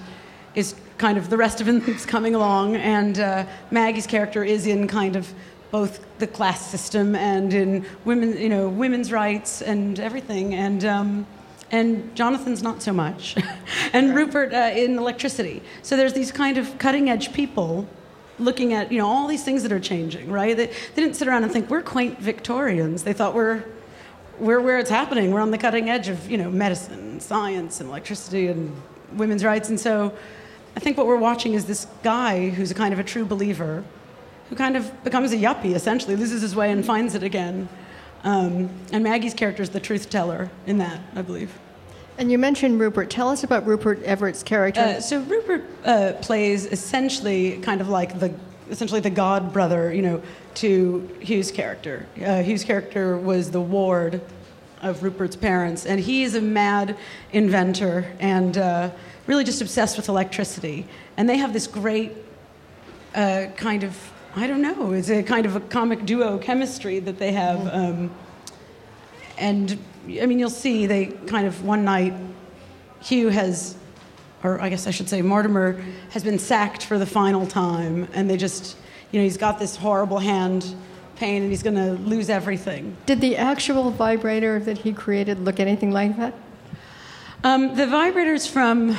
is 0.56 0.76
kind 0.98 1.18
of 1.18 1.30
the 1.30 1.38
rest 1.38 1.62
of 1.62 1.68
him 1.68 1.82
is 1.88 2.06
coming 2.06 2.36
along, 2.36 2.76
and 2.76 3.20
uh, 3.20 3.46
Maggie's 3.72 4.08
character 4.08 4.44
is 4.44 4.68
in 4.68 4.88
kind 4.88 5.16
of 5.16 5.32
both 5.72 6.06
the 6.20 6.28
class 6.28 6.70
system 6.70 7.16
and 7.16 7.54
in 7.54 7.86
women, 8.06 8.38
you 8.38 8.50
know, 8.50 8.70
women's 8.70 9.12
rights 9.12 9.62
and 9.62 10.00
everything, 10.00 10.54
and. 10.54 10.86
Um, 10.86 11.28
and 11.72 12.16
Jonathan's 12.16 12.62
not 12.62 12.84
so 12.84 12.94
much, 12.94 13.36
and 13.94 14.14
Rupert 14.14 14.54
uh, 14.54 14.74
in 14.76 14.96
electricity. 15.00 15.64
So 15.82 15.98
there's 15.98 16.14
these 16.14 16.32
kind 16.32 16.60
of 16.60 16.78
cutting 16.78 17.10
edge 17.10 17.34
people 17.34 17.88
looking 18.38 18.74
at 18.74 18.92
you 18.92 19.00
know 19.00 19.08
all 19.08 19.28
these 19.28 19.44
things 19.44 19.64
that 19.64 19.72
are 19.72 19.80
changing, 19.80 20.32
right? 20.32 20.56
They, 20.56 20.68
they 20.68 21.02
didn't 21.02 21.16
sit 21.16 21.28
around 21.28 21.44
and 21.44 21.52
think 21.52 21.72
we're 21.72 21.82
quaint 21.82 22.20
Victorians. 22.20 23.02
They 23.02 23.14
thought 23.14 23.34
we're 23.34 23.64
we're 24.40 24.62
where 24.62 24.78
it's 24.78 24.90
happening. 24.90 25.32
We're 25.32 25.42
on 25.42 25.50
the 25.50 25.58
cutting 25.58 25.90
edge 25.90 26.10
of 26.10 26.30
you 26.30 26.38
know 26.38 26.52
medicine, 26.52 27.00
and 27.00 27.24
science, 27.24 27.80
and 27.80 27.90
electricity, 27.90 28.48
and 28.48 28.72
women's 29.14 29.44
rights. 29.44 29.70
And 29.70 29.80
so 29.80 30.14
I 30.76 30.80
think 30.80 30.98
what 30.98 31.08
we're 31.08 31.18
watching 31.18 31.54
is 31.54 31.66
this 31.66 31.88
guy 32.02 32.50
who's 32.50 32.72
a 32.72 32.74
kind 32.74 32.94
of 32.94 33.00
a 33.00 33.04
true 33.04 33.26
believer, 33.26 33.84
who 34.50 34.56
kind 34.56 34.76
of 34.76 35.04
becomes 35.04 35.32
a 35.32 35.38
yuppie 35.38 35.76
essentially, 35.76 36.16
loses 36.16 36.42
his 36.42 36.56
way 36.56 36.72
and 36.72 36.86
finds 36.86 37.16
it 37.16 37.24
again. 37.24 37.70
Um, 38.24 38.70
and 38.92 39.04
Maggie's 39.04 39.34
character 39.34 39.62
is 39.62 39.70
the 39.70 39.80
truth 39.80 40.10
teller 40.10 40.50
in 40.66 40.78
that, 40.80 41.00
I 41.16 41.22
believe. 41.22 41.58
And 42.18 42.32
you 42.32 42.38
mentioned 42.38 42.80
Rupert. 42.80 43.10
Tell 43.10 43.30
us 43.30 43.44
about 43.44 43.66
Rupert 43.66 44.02
Everett's 44.04 44.44
character. 44.44 44.82
Uh, 44.82 45.00
so 45.00 45.22
Rupert 45.22 45.64
uh, 45.84 46.14
plays 46.22 46.66
essentially 46.68 47.58
kind 47.62 47.82
of 47.82 47.90
like 47.90 48.20
the 48.20 48.34
essentially 48.70 49.02
the 49.02 49.10
god 49.10 49.52
brother, 49.52 49.94
you 49.94 50.02
know, 50.02 50.22
to 50.56 51.10
Hugh's 51.20 51.52
character. 51.52 52.06
Uh, 52.24 52.42
Hugh's 52.42 52.64
character 52.64 53.18
was 53.18 53.52
the 53.52 53.62
ward 53.62 54.22
of 54.82 55.02
Rupert's 55.04 55.36
parents, 55.36 55.86
and 55.86 56.00
he 56.00 56.24
is 56.24 56.36
a 56.36 56.42
mad 56.42 56.98
inventor 57.32 58.06
and 58.20 58.58
uh, 58.58 58.92
really 59.28 59.44
just 59.44 59.62
obsessed 59.62 59.98
with 59.98 60.10
electricity. 60.10 60.86
And 61.18 61.30
they 61.30 61.38
have 61.38 61.54
this 61.54 61.68
great 61.68 62.12
uh, 63.16 63.48
kind 63.56 63.84
of 63.84 63.98
I 64.36 64.48
don't 64.48 64.64
know, 64.64 64.94
it's 64.94 65.12
a 65.12 65.22
kind 65.22 65.46
of 65.46 65.56
a 65.56 65.60
comic 65.60 66.08
duo 66.08 66.40
chemistry 66.40 66.98
that 67.00 67.20
they 67.20 67.34
have. 67.34 67.68
Um, 67.72 68.12
and 69.38 69.78
I 70.20 70.26
mean, 70.26 70.40
you'll 70.40 70.50
see 70.50 70.88
they 70.88 71.06
kind 71.28 71.46
of 71.46 71.64
one 71.64 71.86
night, 71.86 72.16
Hugh 73.00 73.30
has, 73.30 73.76
or 74.44 74.60
I 74.60 74.70
guess 74.70 74.88
I 74.88 74.92
should 74.92 75.08
say, 75.08 75.22
Mortimer 75.22 75.84
has 76.10 76.24
been 76.24 76.40
sacked 76.40 76.84
for 76.84 76.98
the 76.98 77.06
final 77.06 77.46
time, 77.46 78.08
and 78.14 78.28
they 78.28 78.36
just, 78.36 78.76
you 79.12 79.20
know, 79.20 79.24
he's 79.24 79.38
got 79.38 79.60
this 79.60 79.76
horrible 79.76 80.18
hand 80.18 80.76
pain 81.16 81.44
and 81.44 81.52
he's 81.52 81.62
going 81.62 81.76
to 81.76 81.92
lose 82.04 82.28
everything. 82.28 82.98
Did 83.06 83.22
the 83.22 83.38
actual 83.38 83.92
vibrator 83.92 84.60
that 84.62 84.80
he 84.80 84.94
created 84.94 85.40
look 85.40 85.60
anything 85.60 85.92
like 85.92 86.18
that? 86.18 86.34
Um, 87.46 87.76
the 87.76 87.88
vibrator's 87.88 88.48
from, 88.48 88.96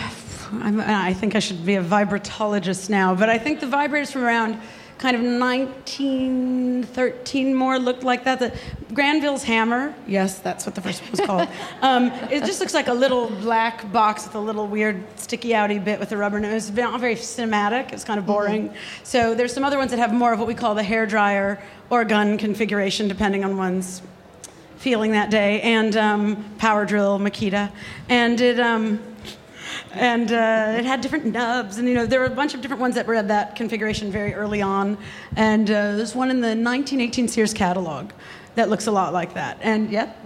I'm, 0.53 0.79
I 0.79 1.15
think 1.15 1.35
I 1.35 1.39
should 1.39 1.65
be 1.65 1.77
a 1.77 1.83
vibratologist 1.83 2.91
now, 2.91 3.15
but 3.15 3.31
I 3.31 3.39
think 3.39 3.61
the 3.61 3.67
vibrator's 3.67 4.11
from 4.11 4.23
around 4.23 4.61
kind 4.99 5.17
of 5.17 5.23
1913 5.23 7.55
more 7.55 7.79
looked 7.79 8.05
like 8.05 8.25
that. 8.25 8.41
The 8.41 8.53
Granville's 8.93 9.45
hammer, 9.45 9.95
yes, 10.07 10.41
that's 10.41 10.67
what 10.67 10.75
the 10.75 10.83
first 10.83 11.01
one 11.01 11.13
was 11.13 11.21
called. 11.27 11.49
Um, 11.81 12.09
it 12.31 12.45
just 12.45 12.61
looks 12.61 12.75
like 12.75 12.89
a 12.89 12.93
little 12.93 13.31
black 13.31 13.91
box 13.91 14.27
with 14.27 14.35
a 14.35 14.41
little 14.41 14.67
weird 14.67 15.03
sticky 15.19 15.49
outy 15.51 15.83
bit 15.83 15.99
with 15.99 16.13
a 16.13 16.17
rubber 16.19 16.39
nose. 16.39 16.69
It's 16.69 16.77
not 16.77 17.01
very 17.01 17.15
cinematic. 17.15 17.95
It's 17.95 18.05
kind 18.05 18.19
of 18.19 18.27
boring. 18.27 18.69
Mm-hmm. 18.69 19.05
So 19.05 19.35
there's 19.35 19.55
some 19.55 19.65
other 19.65 19.79
ones 19.79 19.91
that 19.91 19.99
have 19.99 20.13
more 20.13 20.35
of 20.35 20.39
what 20.39 20.49
we 20.49 20.55
call 20.55 20.75
the 20.75 20.83
hair 20.83 21.07
dryer 21.07 21.63
or 21.89 22.05
gun 22.05 22.37
configuration, 22.37 23.09
depending 23.09 23.43
on 23.43 23.57
one's 23.57 24.03
feeling 24.85 25.13
that 25.13 25.31
day, 25.31 25.63
and 25.63 25.97
um, 25.97 26.45
power 26.59 26.85
drill 26.85 27.19
Makita, 27.19 27.73
and 28.11 28.39
it. 28.39 28.61
Um, 28.61 29.01
and 29.93 30.31
uh, 30.31 30.77
it 30.79 30.85
had 30.85 31.01
different 31.01 31.25
nubs, 31.25 31.79
and 31.79 31.89
you 31.89 31.95
know 31.95 32.05
there 32.05 32.21
were 32.21 32.27
a 32.27 32.31
bunch 32.31 32.53
of 32.53 32.61
different 32.61 32.83
ones 32.83 32.95
that 32.97 33.07
were 33.07 33.15
at 33.15 33.29
that 33.29 33.57
configuration 33.57 34.13
very 34.13 34.35
early 34.35 34.61
on. 34.61 34.99
And 35.37 35.71
uh, 35.71 35.97
there's 35.97 36.15
one 36.15 36.31
in 36.31 36.41
the 36.41 36.49
1918 36.49 37.29
Sears 37.29 37.55
catalog 37.55 38.11
that 38.57 38.69
looks 38.69 38.87
a 38.87 38.93
lot 38.93 39.15
like 39.15 39.33
that. 39.35 39.57
And 39.63 39.91
yep. 39.91 40.19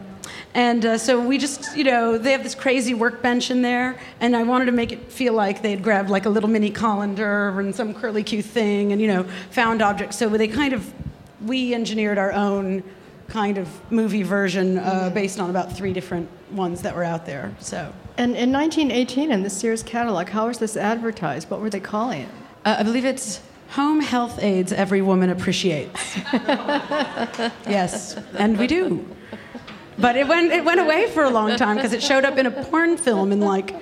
And 0.54 0.84
uh, 0.84 0.98
so 0.98 1.20
we 1.20 1.38
just, 1.38 1.76
you 1.76 1.84
know, 1.84 2.18
they 2.18 2.32
have 2.32 2.42
this 2.42 2.56
crazy 2.56 2.94
workbench 2.94 3.52
in 3.52 3.62
there, 3.62 3.96
and 4.18 4.34
I 4.34 4.42
wanted 4.42 4.64
to 4.66 4.72
make 4.72 4.90
it 4.90 5.12
feel 5.12 5.34
like 5.34 5.62
they 5.62 5.70
had 5.70 5.84
grabbed 5.84 6.10
like 6.10 6.26
a 6.26 6.30
little 6.30 6.50
mini 6.50 6.70
colander 6.70 7.60
and 7.60 7.72
some 7.72 7.94
curly 7.94 8.24
Q 8.24 8.42
thing, 8.42 8.90
and 8.90 9.00
you 9.00 9.06
know, 9.06 9.22
found 9.50 9.82
objects. 9.82 10.16
So 10.16 10.28
they 10.30 10.48
kind 10.48 10.72
of, 10.72 10.92
we 11.46 11.74
engineered 11.74 12.18
our 12.18 12.32
own 12.32 12.82
kind 13.28 13.58
of 13.58 13.68
movie 13.92 14.22
version 14.22 14.78
uh, 14.78 15.10
based 15.10 15.38
on 15.38 15.50
about 15.50 15.76
three 15.76 15.92
different 15.92 16.28
ones 16.50 16.82
that 16.82 16.96
were 16.96 17.04
out 17.04 17.26
there. 17.26 17.54
So. 17.60 17.92
And 18.16 18.34
in 18.34 18.50
1918, 18.50 19.30
in 19.30 19.42
the 19.42 19.50
Sears 19.50 19.82
catalog, 19.82 20.28
how 20.28 20.48
was 20.48 20.58
this 20.58 20.76
advertised? 20.76 21.50
What 21.50 21.60
were 21.60 21.70
they 21.70 21.80
calling 21.80 22.22
it? 22.22 22.28
Uh, 22.64 22.76
I 22.78 22.82
believe 22.82 23.04
it's 23.04 23.40
Home 23.70 24.00
Health 24.00 24.42
Aids 24.42 24.72
Every 24.72 25.02
Woman 25.02 25.30
Appreciates. 25.30 26.16
yes, 27.66 28.16
and 28.38 28.58
we 28.58 28.66
do. 28.66 29.06
But 29.98 30.16
it 30.16 30.26
went, 30.26 30.52
it 30.52 30.64
went 30.64 30.80
away 30.80 31.10
for 31.10 31.24
a 31.24 31.30
long 31.30 31.56
time 31.56 31.76
because 31.76 31.92
it 31.92 32.02
showed 32.02 32.24
up 32.24 32.38
in 32.38 32.46
a 32.46 32.50
porn 32.50 32.96
film 32.96 33.30
in 33.30 33.40
like 33.40 33.74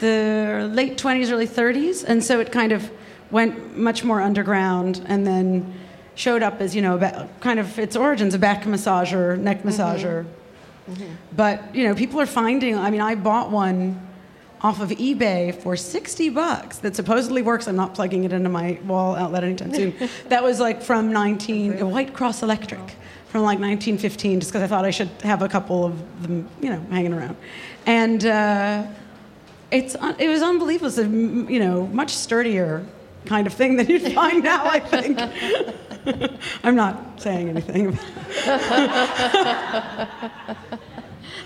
the 0.00 0.68
late 0.72 0.98
20s, 0.98 1.32
early 1.32 1.46
30s. 1.46 2.04
And 2.04 2.22
so 2.22 2.40
it 2.40 2.52
kind 2.52 2.72
of 2.72 2.90
went 3.30 3.76
much 3.76 4.04
more 4.04 4.20
underground 4.20 5.02
and 5.06 5.26
then 5.26 5.72
showed 6.14 6.42
up 6.42 6.60
as, 6.60 6.74
you 6.74 6.82
know, 6.82 7.28
kind 7.40 7.58
of 7.58 7.78
its 7.78 7.96
origins 7.96 8.34
a 8.34 8.38
back 8.38 8.64
massager, 8.64 9.38
neck 9.38 9.58
mm-hmm. 9.58 9.68
massager. 9.68 10.24
Mm-hmm. 10.24 10.92
Mm-hmm. 10.92 11.14
But, 11.36 11.74
you 11.74 11.84
know, 11.84 11.94
people 11.94 12.20
are 12.20 12.26
finding, 12.26 12.76
I 12.76 12.90
mean, 12.90 13.00
I 13.00 13.14
bought 13.14 13.50
one 13.50 14.00
off 14.62 14.80
of 14.80 14.90
eBay 14.90 15.54
for 15.54 15.76
60 15.76 16.28
bucks 16.30 16.78
that 16.78 16.94
supposedly 16.94 17.42
works. 17.42 17.66
I'm 17.66 17.76
not 17.76 17.94
plugging 17.94 18.24
it 18.24 18.32
into 18.32 18.48
my 18.48 18.78
wall 18.84 19.16
outlet 19.16 19.44
anytime 19.44 19.74
soon. 19.74 19.94
that 20.28 20.42
was 20.42 20.60
like 20.60 20.82
from 20.82 21.12
19, 21.12 21.90
White 21.90 22.14
Cross 22.14 22.42
Electric 22.42 22.80
from 23.28 23.42
like 23.42 23.58
1915, 23.58 24.40
just 24.40 24.52
because 24.52 24.62
I 24.62 24.66
thought 24.66 24.84
I 24.84 24.90
should 24.90 25.08
have 25.22 25.42
a 25.42 25.48
couple 25.48 25.84
of 25.84 26.22
them, 26.22 26.48
you 26.60 26.70
know, 26.70 26.80
hanging 26.90 27.14
around. 27.14 27.36
And 27.86 28.24
uh, 28.24 28.86
it's, 29.70 29.96
it 30.18 30.28
was 30.28 30.42
unbelievable. 30.42 30.88
It's 30.88 30.98
a, 30.98 31.08
you 31.08 31.58
know, 31.58 31.86
much 31.88 32.14
sturdier 32.14 32.84
kind 33.24 33.46
of 33.46 33.54
thing 33.54 33.76
than 33.76 33.86
you'd 33.88 34.12
find 34.14 34.44
now, 34.44 34.66
I 34.66 34.80
think. 34.80 35.18
I'm 36.64 36.74
not 36.74 37.20
saying 37.20 37.48
anything. 37.48 37.98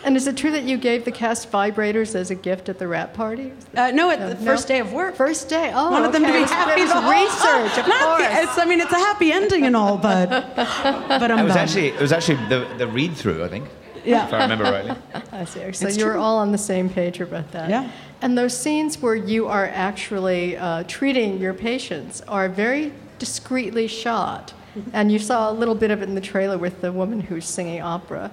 and 0.04 0.16
is 0.16 0.26
it 0.26 0.36
true 0.36 0.50
that 0.50 0.64
you 0.64 0.78
gave 0.78 1.04
the 1.04 1.12
cast 1.12 1.50
vibrators 1.50 2.14
as 2.14 2.30
a 2.30 2.34
gift 2.34 2.68
at 2.68 2.78
the 2.78 2.88
wrap 2.88 3.14
party? 3.14 3.52
Uh, 3.74 3.90
no, 3.90 4.10
at 4.10 4.18
the 4.18 4.36
first 4.44 4.68
day 4.68 4.80
of 4.80 4.92
work. 4.92 5.14
First 5.14 5.48
day. 5.48 5.72
Oh, 5.74 5.90
wanted 5.90 6.08
okay. 6.08 6.18
them 6.18 6.26
to 6.26 6.32
be 6.32 6.44
happy. 6.44 6.82
research, 6.82 7.78
of 7.78 7.88
not 7.88 8.18
course. 8.18 8.32
The, 8.32 8.42
it's, 8.42 8.58
I 8.58 8.64
mean, 8.64 8.80
it's 8.80 8.92
a 8.92 8.98
happy 8.98 9.32
ending 9.32 9.66
and 9.66 9.76
all, 9.76 9.98
but 9.98 10.28
but 10.56 11.30
I'm 11.30 11.38
it 11.38 11.44
was 11.44 11.54
done. 11.54 11.62
actually 11.62 11.88
it 11.88 12.00
was 12.00 12.12
actually 12.12 12.38
the 12.48 12.66
the 12.78 12.86
read 12.86 13.14
through, 13.14 13.44
I 13.44 13.48
think. 13.48 13.68
Yeah. 14.04 14.26
If 14.26 14.32
I 14.32 14.42
remember 14.42 14.64
rightly. 14.64 14.96
I 15.32 15.44
see. 15.44 15.72
So 15.72 15.88
it's 15.88 15.96
you're 15.96 16.12
true. 16.12 16.20
all 16.20 16.38
on 16.38 16.52
the 16.52 16.58
same 16.58 16.88
page 16.88 17.20
about 17.20 17.50
that. 17.52 17.68
Yeah. 17.68 17.90
And 18.22 18.38
those 18.38 18.56
scenes 18.56 19.02
where 19.02 19.16
you 19.16 19.48
are 19.48 19.66
actually 19.66 20.56
uh, 20.56 20.84
treating 20.84 21.38
your 21.38 21.52
patients 21.52 22.22
are 22.22 22.48
very 22.48 22.92
discreetly 23.18 23.86
shot. 23.86 24.52
And 24.92 25.10
you 25.10 25.18
saw 25.18 25.50
a 25.50 25.54
little 25.54 25.74
bit 25.74 25.90
of 25.90 26.02
it 26.02 26.08
in 26.08 26.14
the 26.14 26.20
trailer 26.20 26.58
with 26.58 26.82
the 26.82 26.92
woman 26.92 27.20
who's 27.20 27.46
singing 27.46 27.80
opera. 27.80 28.30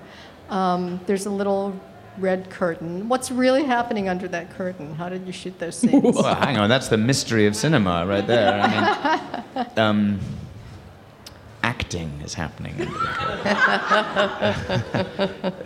Um, 0.50 1.00
there's 1.06 1.26
a 1.26 1.30
little 1.30 1.80
red 2.18 2.50
curtain. 2.50 3.08
What's 3.10 3.32
really 3.32 3.64
happening 3.64 4.10
under 4.10 4.28
that 4.28 4.52
curtain? 4.52 4.94
How 4.96 5.10
did 5.10 5.26
you 5.26 5.34
shoot 5.34 5.58
those 5.60 5.78
scenes? 5.78 6.04
Well, 6.16 6.36
hang 6.36 6.58
on, 6.58 6.70
that's 6.70 6.90
the 6.90 6.98
mystery 6.98 7.48
of 7.48 7.56
cinema 7.56 8.06
right 8.06 8.26
there. 8.28 8.62
I 8.62 9.34
mean, 9.56 9.68
um, 9.78 10.20
acting 11.64 12.22
is 12.24 12.34
happening. 12.34 12.74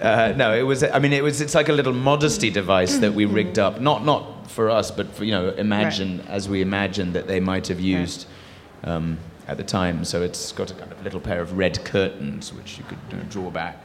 uh, 0.02 0.34
no, 0.38 0.54
it 0.54 0.62
was. 0.62 0.84
I 0.84 1.00
mean, 1.00 1.14
it 1.14 1.24
was. 1.24 1.42
It's 1.42 1.56
like 1.56 1.70
a 1.70 1.74
little 1.74 1.94
modesty 1.94 2.50
device 2.50 2.98
that 3.00 3.14
we 3.14 3.26
rigged 3.26 3.60
up. 3.60 3.82
Not 3.82 4.06
not 4.06 4.50
for 4.50 4.70
us, 4.70 4.92
but 4.92 5.14
for 5.14 5.24
you 5.24 5.32
know, 5.32 5.50
imagine 5.50 6.20
right. 6.20 6.30
as 6.30 6.48
we 6.48 6.62
imagined 6.62 7.14
that 7.14 7.28
they 7.28 7.40
might 7.40 7.68
have 7.68 7.80
used. 7.80 8.28
Um, 8.84 9.18
at 9.48 9.58
the 9.58 9.64
time, 9.64 10.04
so 10.04 10.22
it's 10.22 10.52
got 10.52 10.72
a 10.72 10.74
kind 10.74 10.92
of 10.92 11.02
little 11.04 11.22
pair 11.22 11.40
of 11.40 11.58
red 11.58 11.84
curtains 11.86 12.54
which 12.54 12.78
you 12.78 12.84
could 12.84 12.98
you 13.10 13.18
know, 13.18 13.24
draw 13.30 13.50
back. 13.50 13.82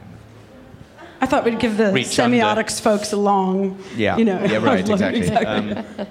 I 1.21 1.25
thought 1.25 1.45
we'd 1.45 1.59
give 1.59 1.77
the 1.77 1.85
semiotics 1.85 2.57
under. 2.57 2.97
folks 2.97 3.13
a 3.13 3.17
long, 3.17 3.81
yeah, 3.95 4.17
you 4.17 4.25
know, 4.25 4.43
yeah, 4.43 4.57
right, 4.57 4.79
exactly. 4.89 5.21
exactly. 5.21 5.47
Um, 5.47 6.07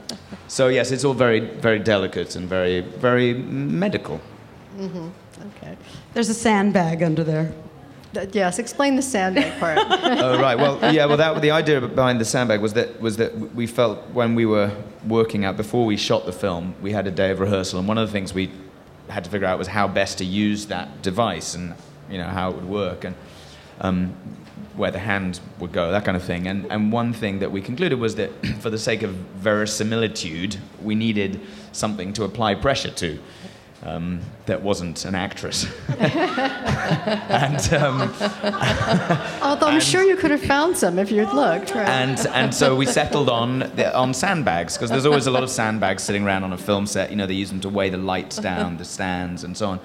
so 0.48 0.68
yes, 0.68 0.90
it's 0.90 1.04
all 1.04 1.12
very, 1.12 1.40
very 1.40 1.78
delicate 1.78 2.34
and 2.34 2.48
very, 2.48 2.80
very 2.80 3.34
medical. 3.34 4.20
Mm-hmm. 4.78 5.08
Okay. 5.58 5.76
There's 6.14 6.30
a 6.30 6.34
sandbag 6.34 7.02
under 7.02 7.22
there. 7.22 7.52
yes, 8.32 8.58
explain 8.58 8.96
the 8.96 9.02
sandbag 9.02 9.60
part. 9.60 9.78
oh 10.22 10.40
right, 10.40 10.56
well 10.56 10.78
yeah, 10.94 11.04
well 11.04 11.18
that 11.18 11.42
the 11.42 11.50
idea 11.50 11.80
behind 11.82 12.18
the 12.18 12.24
sandbag 12.24 12.62
was 12.62 12.72
that 12.72 12.98
was 12.98 13.18
that 13.18 13.36
we 13.54 13.66
felt 13.66 13.98
when 14.14 14.34
we 14.34 14.46
were 14.46 14.70
working 15.06 15.44
out 15.44 15.58
before 15.58 15.84
we 15.84 15.98
shot 15.98 16.24
the 16.24 16.32
film, 16.32 16.74
we 16.80 16.92
had 16.92 17.06
a 17.06 17.10
day 17.10 17.30
of 17.30 17.40
rehearsal, 17.40 17.78
and 17.78 17.86
one 17.86 17.98
of 17.98 18.08
the 18.08 18.12
things 18.12 18.32
we 18.32 18.50
had 19.12 19.24
to 19.24 19.30
figure 19.30 19.46
out 19.46 19.58
was 19.58 19.68
how 19.68 19.86
best 19.86 20.18
to 20.18 20.24
use 20.24 20.66
that 20.66 21.02
device 21.02 21.54
and 21.54 21.74
you 22.10 22.18
know 22.18 22.26
how 22.26 22.50
it 22.50 22.56
would 22.56 22.68
work 22.68 23.04
and 23.04 23.14
um, 23.80 24.14
where 24.76 24.90
the 24.90 24.98
hand 24.98 25.40
would 25.58 25.72
go, 25.72 25.90
that 25.90 26.04
kind 26.04 26.16
of 26.16 26.22
thing. 26.22 26.46
And, 26.46 26.70
and 26.70 26.92
one 26.92 27.12
thing 27.12 27.40
that 27.40 27.52
we 27.52 27.60
concluded 27.60 27.98
was 27.98 28.14
that 28.16 28.30
for 28.60 28.70
the 28.70 28.78
sake 28.78 29.02
of 29.02 29.10
verisimilitude, 29.10 30.56
we 30.82 30.94
needed 30.94 31.40
something 31.72 32.12
to 32.14 32.24
apply 32.24 32.54
pressure 32.54 32.90
to. 32.90 33.18
Um, 33.84 34.20
that 34.46 34.62
wasn't 34.62 35.04
an 35.04 35.16
actress. 35.16 35.66
and, 35.98 37.74
um, 37.74 38.00
Although 39.42 39.66
I'm 39.66 39.74
and, 39.74 39.82
sure 39.82 40.04
you 40.04 40.16
could 40.16 40.30
have 40.30 40.42
found 40.42 40.76
some 40.76 41.00
if 41.00 41.10
you'd 41.10 41.32
looked. 41.32 41.74
Right? 41.74 41.88
And, 41.88 42.18
and 42.28 42.54
so 42.54 42.76
we 42.76 42.86
settled 42.86 43.28
on, 43.28 43.58
the, 43.58 43.92
on 43.96 44.14
sandbags, 44.14 44.76
because 44.76 44.90
there's 44.90 45.06
always 45.06 45.26
a 45.26 45.32
lot 45.32 45.42
of 45.42 45.50
sandbags 45.50 46.04
sitting 46.04 46.22
around 46.22 46.44
on 46.44 46.52
a 46.52 46.58
film 46.58 46.86
set. 46.86 47.10
You 47.10 47.16
know, 47.16 47.26
they 47.26 47.34
use 47.34 47.50
them 47.50 47.60
to 47.60 47.68
weigh 47.68 47.90
the 47.90 47.96
lights 47.96 48.36
down, 48.36 48.76
the 48.76 48.84
stands, 48.84 49.42
and 49.42 49.56
so 49.56 49.70
on. 49.70 49.80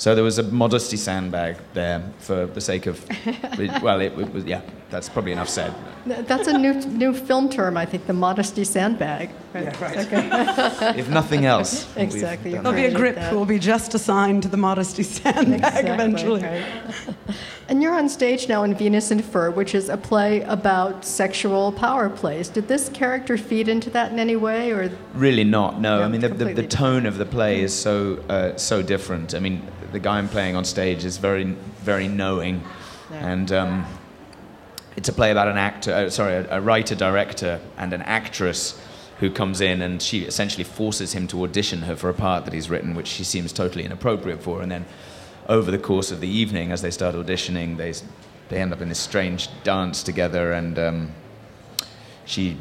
So 0.00 0.14
there 0.14 0.24
was 0.24 0.38
a 0.38 0.44
modesty 0.44 0.96
sandbag 0.96 1.58
there 1.74 2.02
for 2.20 2.46
the 2.46 2.60
sake 2.62 2.86
of, 2.86 3.04
well, 3.82 4.00
it, 4.00 4.18
it 4.18 4.32
was, 4.32 4.46
yeah, 4.46 4.62
that's 4.88 5.10
probably 5.10 5.32
enough 5.32 5.50
said. 5.50 5.74
That's 6.06 6.48
a 6.48 6.56
new 6.56 6.72
new 6.72 7.12
film 7.12 7.50
term, 7.50 7.76
I 7.76 7.84
think, 7.84 8.06
the 8.06 8.14
modesty 8.14 8.64
sandbag. 8.64 9.30
Right? 9.52 9.64
Yeah, 9.64 9.84
right. 9.84 9.98
Okay. 10.06 10.98
if 10.98 11.10
nothing 11.10 11.44
else. 11.44 11.86
Exactly. 11.96 12.52
There'll 12.52 12.72
be 12.72 12.86
a 12.86 12.94
grip 12.94 13.16
that. 13.16 13.30
who 13.30 13.38
will 13.38 13.44
be 13.44 13.58
just 13.58 13.94
assigned 13.94 14.42
to 14.44 14.48
the 14.48 14.56
modesty 14.56 15.02
sandbag 15.02 15.60
exactly, 15.60 15.90
eventually. 15.90 16.42
Right. 16.42 17.36
And 17.68 17.82
you're 17.82 17.94
on 17.94 18.08
stage 18.08 18.48
now 18.48 18.64
in 18.64 18.74
Venus 18.74 19.10
in 19.10 19.20
Fur, 19.20 19.50
which 19.50 19.74
is 19.74 19.90
a 19.90 19.96
play 19.98 20.40
about 20.42 21.04
sexual 21.04 21.72
power 21.72 22.08
plays. 22.08 22.48
Did 22.48 22.68
this 22.68 22.88
character 22.88 23.36
feed 23.36 23.68
into 23.68 23.90
that 23.90 24.12
in 24.12 24.18
any 24.18 24.36
way, 24.36 24.72
or 24.72 24.90
Really 25.12 25.44
not. 25.44 25.78
No, 25.78 25.98
Yeah, 25.98 26.06
I 26.06 26.08
mean 26.08 26.22
the, 26.22 26.28
the, 26.30 26.54
the 26.54 26.66
tone 26.66 27.04
of 27.04 27.18
the 27.18 27.26
play 27.26 27.60
is 27.60 27.78
so 27.78 28.24
uh, 28.30 28.56
so 28.56 28.82
different. 28.82 29.34
I 29.34 29.40
mean 29.40 29.60
the 29.92 29.98
guy 29.98 30.18
I'm 30.18 30.28
playing 30.28 30.56
on 30.56 30.64
stage 30.64 31.04
is 31.04 31.16
very 31.18 31.44
very 31.82 32.08
knowing, 32.08 32.62
and 33.12 33.50
um, 33.52 33.86
it's 34.96 35.08
a 35.08 35.12
play 35.12 35.30
about 35.30 35.48
an 35.48 35.56
actor, 35.56 35.92
uh, 35.92 36.10
sorry, 36.10 36.34
a, 36.34 36.58
a 36.58 36.60
writer 36.60 36.94
director 36.94 37.60
and 37.76 37.92
an 37.92 38.02
actress 38.02 38.80
who 39.18 39.30
comes 39.30 39.60
in 39.60 39.82
and 39.82 40.00
she 40.00 40.20
essentially 40.22 40.64
forces 40.64 41.12
him 41.12 41.26
to 41.28 41.42
audition 41.44 41.82
her 41.82 41.94
for 41.94 42.08
a 42.08 42.14
part 42.14 42.46
that 42.46 42.54
he's 42.54 42.70
written, 42.70 42.94
which 42.94 43.06
she 43.06 43.22
seems 43.22 43.52
totally 43.52 43.84
inappropriate 43.84 44.42
for, 44.42 44.62
and 44.62 44.72
then 44.72 44.84
over 45.48 45.70
the 45.70 45.78
course 45.78 46.10
of 46.10 46.20
the 46.20 46.28
evening, 46.28 46.72
as 46.72 46.80
they 46.82 46.90
start 46.90 47.14
auditioning, 47.14 47.76
they 47.76 47.92
they 48.48 48.60
end 48.60 48.72
up 48.72 48.80
in 48.80 48.88
this 48.88 48.98
strange 48.98 49.48
dance 49.62 50.02
together, 50.02 50.52
and 50.52 50.78
um, 50.78 51.10
she 52.24 52.56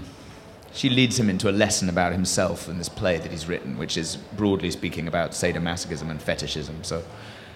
she 0.73 0.89
leads 0.89 1.19
him 1.19 1.29
into 1.29 1.49
a 1.49 1.51
lesson 1.53 1.89
about 1.89 2.11
himself 2.11 2.69
in 2.69 2.77
this 2.77 2.89
play 2.89 3.17
that 3.17 3.31
he's 3.31 3.47
written, 3.47 3.77
which 3.77 3.97
is 3.97 4.17
broadly 4.37 4.71
speaking 4.71 5.07
about 5.07 5.31
sadomasochism 5.31 6.09
and 6.09 6.21
fetishism. 6.21 6.83
So 6.83 7.03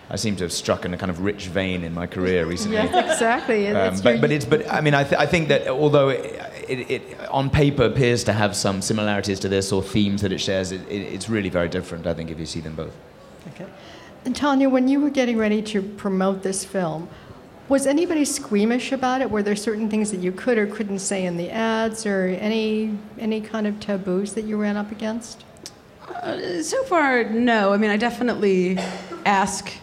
I 0.10 0.16
seem 0.16 0.36
to 0.38 0.44
have 0.44 0.52
struck 0.52 0.86
in 0.86 0.94
a 0.94 0.98
kind 0.98 1.10
of 1.10 1.22
rich 1.22 1.48
vein 1.48 1.84
in 1.84 1.94
my 1.94 2.08
career 2.08 2.46
recently. 2.46 2.78
yeah, 2.78 3.12
exactly. 3.12 3.68
Um, 3.70 3.94
It's 3.94 4.02
but, 4.02 4.20
but 4.22 4.32
it's 4.32 4.46
but 4.46 4.72
I 4.72 4.82
mean 4.82 4.94
I, 4.94 5.04
th- 5.04 5.20
I 5.20 5.26
think 5.26 5.48
that 5.48 5.68
although 5.68 6.10
it, 6.10 6.36
it, 6.68 6.92
it 6.92 7.20
on 7.30 7.50
paper 7.50 7.84
appears 7.84 8.24
to 8.26 8.34
have 8.34 8.56
some 8.56 8.82
similarities 8.82 9.40
to 9.42 9.50
this 9.50 9.72
or 9.72 9.82
themes 9.84 10.22
that 10.22 10.32
it 10.32 10.40
shares, 10.40 10.72
it, 10.72 10.82
it, 10.90 11.02
it's 11.14 11.30
really 11.30 11.50
very 11.50 11.70
different. 11.70 12.06
I 12.08 12.14
think 12.14 12.32
if 12.32 12.40
you 12.40 12.46
see 12.46 12.60
them 12.62 12.76
both. 12.76 12.96
Okay. 13.56 13.66
And 14.26 14.36
Tanya, 14.36 14.70
when 14.70 14.88
you 14.88 15.02
were 15.02 15.10
getting 15.10 15.38
ready 15.38 15.62
to 15.64 15.82
promote 15.82 16.44
this 16.44 16.64
film, 16.64 17.10
was 17.74 17.88
anybody 17.88 18.24
squeamish 18.24 18.92
about 18.92 19.20
it? 19.20 19.32
Were 19.32 19.42
there 19.42 19.56
certain 19.56 19.90
things 19.90 20.12
that 20.12 20.20
you 20.20 20.32
could 20.32 20.60
or 20.60 20.68
couldn't 20.68 21.00
say 21.00 21.26
in 21.26 21.38
the 21.38 21.50
ads, 21.50 22.06
or 22.06 22.28
any 22.28 22.96
any 23.18 23.42
kind 23.42 23.66
of 23.66 23.80
taboos 23.80 24.34
that 24.34 24.44
you 24.44 24.58
ran 24.62 24.78
up 24.78 24.92
against? 24.92 25.44
Uh, 26.08 26.62
so 26.62 26.84
far, 26.84 27.24
no. 27.24 27.74
I 27.74 27.78
mean, 27.78 27.90
I 27.90 27.98
definitely 27.98 28.78
ask 29.26 29.74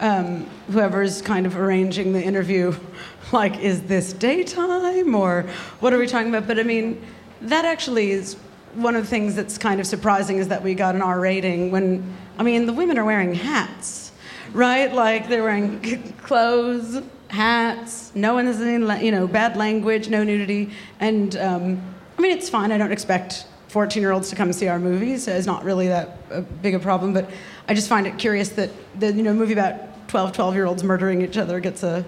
um, 0.00 0.46
whoever's 0.70 1.20
kind 1.20 1.44
of 1.44 1.58
arranging 1.58 2.14
the 2.14 2.22
interview, 2.22 2.74
like, 3.32 3.58
is 3.58 3.82
this 3.82 4.14
daytime 4.14 5.14
or 5.14 5.42
what 5.80 5.92
are 5.92 5.98
we 5.98 6.06
talking 6.06 6.34
about? 6.34 6.46
But 6.46 6.58
I 6.58 6.62
mean, 6.62 6.98
that 7.42 7.66
actually 7.66 8.10
is 8.10 8.36
one 8.72 8.96
of 8.96 9.02
the 9.02 9.10
things 9.10 9.34
that's 9.34 9.58
kind 9.58 9.80
of 9.80 9.86
surprising 9.86 10.38
is 10.38 10.48
that 10.48 10.62
we 10.62 10.74
got 10.74 10.94
an 10.94 11.02
R 11.02 11.20
rating 11.20 11.72
when, 11.72 12.10
I 12.38 12.42
mean, 12.42 12.64
the 12.64 12.72
women 12.72 12.96
are 12.96 13.04
wearing 13.04 13.34
hats, 13.34 14.12
right? 14.54 14.90
Like 14.90 15.28
they're 15.28 15.42
wearing 15.42 16.12
clothes, 16.22 17.02
hats. 17.28 18.12
No 18.14 18.34
one 18.34 18.46
has 18.46 18.60
any, 18.60 19.04
you 19.04 19.12
know, 19.12 19.26
bad 19.26 19.56
language, 19.56 20.08
no 20.08 20.24
nudity, 20.24 20.70
and 21.00 21.36
um, 21.36 21.82
I 22.16 22.20
mean, 22.20 22.36
it's 22.36 22.48
fine. 22.48 22.72
I 22.72 22.78
don't 22.78 22.92
expect 22.92 23.46
14 23.68 24.02
year 24.02 24.12
olds 24.12 24.30
to 24.30 24.36
come 24.36 24.52
see 24.52 24.68
our 24.68 24.78
movies. 24.78 25.24
So 25.24 25.32
It's 25.32 25.46
not 25.46 25.62
really 25.62 25.88
that 25.88 26.18
uh, 26.32 26.40
big 26.62 26.74
a 26.74 26.78
problem, 26.78 27.12
but 27.12 27.30
I 27.68 27.74
just 27.74 27.88
find 27.88 28.06
it 28.06 28.18
curious 28.18 28.48
that 28.50 28.70
the 28.98 29.12
you 29.12 29.22
know 29.22 29.34
movie 29.34 29.52
about 29.52 30.08
12 30.08 30.32
12 30.32 30.54
year 30.54 30.66
olds 30.66 30.82
murdering 30.82 31.22
each 31.22 31.36
other 31.36 31.60
gets 31.60 31.82
a 31.82 32.04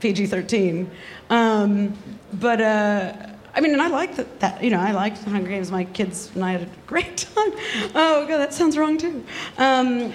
PG 0.00 0.26
13. 0.26 0.90
Um, 1.30 1.96
but 2.34 2.60
uh, 2.60 3.14
I 3.54 3.60
mean, 3.60 3.72
and 3.72 3.80
I 3.80 3.88
like 3.88 4.16
that, 4.16 4.40
that 4.40 4.62
you 4.62 4.70
know 4.70 4.80
I 4.80 4.90
liked 4.90 5.22
Hunger 5.24 5.48
Games. 5.48 5.70
My 5.70 5.84
kids 5.84 6.30
and 6.34 6.44
I 6.44 6.52
had 6.52 6.62
a 6.62 6.68
great 6.86 7.16
time. 7.34 7.52
Oh 7.94 8.26
god, 8.28 8.38
that 8.38 8.52
sounds 8.52 8.76
wrong 8.76 8.98
too. 8.98 9.24
Um, 9.58 10.12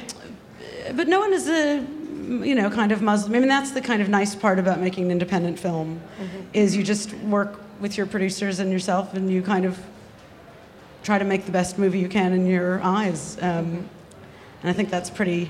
but 0.94 1.08
no 1.08 1.20
one 1.20 1.34
is 1.34 1.48
a 1.48 1.86
you 2.32 2.56
know 2.56 2.70
kind 2.70 2.92
of 2.92 3.02
Muslim. 3.02 3.36
I 3.36 3.40
mean, 3.40 3.50
that's 3.50 3.72
the 3.72 3.82
kind 3.82 4.02
of 4.02 4.10
nice 4.10 4.36
part 4.36 4.60
about 4.60 4.80
making 4.80 5.06
an 5.06 5.12
independent 5.12 5.60
film, 5.60 6.02
is 6.54 6.76
you 6.76 6.84
just 6.84 7.14
work 7.16 7.60
with 7.82 7.98
your 7.98 8.06
producers 8.06 8.60
and 8.60 8.72
yourself, 8.72 9.14
and 9.14 9.30
you 9.30 9.42
kind 9.42 9.66
of 9.66 9.78
try 11.04 11.18
to 11.18 11.26
make 11.26 11.46
the 11.46 11.52
best 11.52 11.78
movie 11.78 12.00
you 12.00 12.08
can 12.08 12.32
in 12.32 12.46
your 12.46 12.80
eyes. 12.84 13.38
Um, 13.42 13.90
and 14.62 14.70
I 14.70 14.74
think 14.74 14.92
that's 14.92 15.10
pretty, 15.10 15.50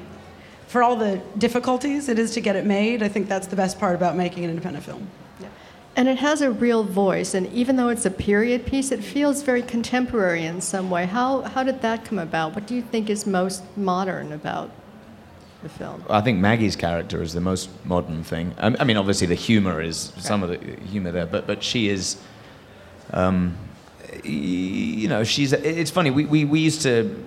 for 0.67 0.81
all 0.81 0.95
the 0.95 1.21
difficulties 1.38 2.08
it 2.08 2.17
is 2.17 2.34
to 2.36 2.41
get 2.41 2.56
it 2.56 2.65
made, 2.65 3.03
I 3.03 3.10
think 3.10 3.27
that's 3.27 3.47
the 3.47 3.58
best 3.58 3.77
part 3.77 3.95
about 3.95 4.15
making 4.15 4.45
an 4.45 4.49
independent 4.49 4.86
film. 4.86 5.10
Yeah. 5.41 5.49
And 5.97 6.08
it 6.08 6.19
has 6.19 6.41
a 6.41 6.49
real 6.49 6.86
voice, 6.86 7.34
and 7.34 7.51
even 7.51 7.75
though 7.75 7.89
it's 7.89 8.06
a 8.06 8.12
period 8.12 8.65
piece, 8.65 8.93
it 8.93 9.03
feels 9.03 9.43
very 9.43 9.62
contemporary 9.62 10.45
in 10.45 10.62
some 10.62 10.89
way. 10.89 11.06
How, 11.06 11.41
how 11.41 11.63
did 11.63 11.82
that 11.82 12.06
come 12.06 12.19
about? 12.19 12.56
What 12.56 12.65
do 12.65 12.73
you 12.73 12.82
think 12.82 13.10
is 13.10 13.27
most 13.27 13.62
modern 13.75 14.32
about 14.32 14.71
the 15.63 15.69
film? 15.69 16.04
I 16.10 16.21
think 16.21 16.39
Maggie's 16.39 16.76
character 16.76 17.21
is 17.21 17.34
the 17.34 17.41
most 17.41 17.69
modern 17.86 18.24
thing. 18.24 18.54
I, 18.58 18.76
I 18.80 18.84
mean, 18.84 18.97
obviously 18.97 19.28
the 19.28 19.36
humor 19.36 19.82
is 19.82 20.13
some 20.17 20.43
of 20.43 20.50
the 20.50 20.58
humor 20.86 21.12
there, 21.12 21.26
but 21.26 21.47
but 21.47 21.63
she 21.63 21.89
is, 21.89 22.17
um, 23.12 23.58
you 24.24 25.08
know, 25.08 25.24
she's. 25.24 25.54
It's 25.54 25.91
funny. 25.91 26.12
We, 26.12 26.26
we 26.26 26.45
we 26.45 26.60
used 26.60 26.82
to 26.84 27.24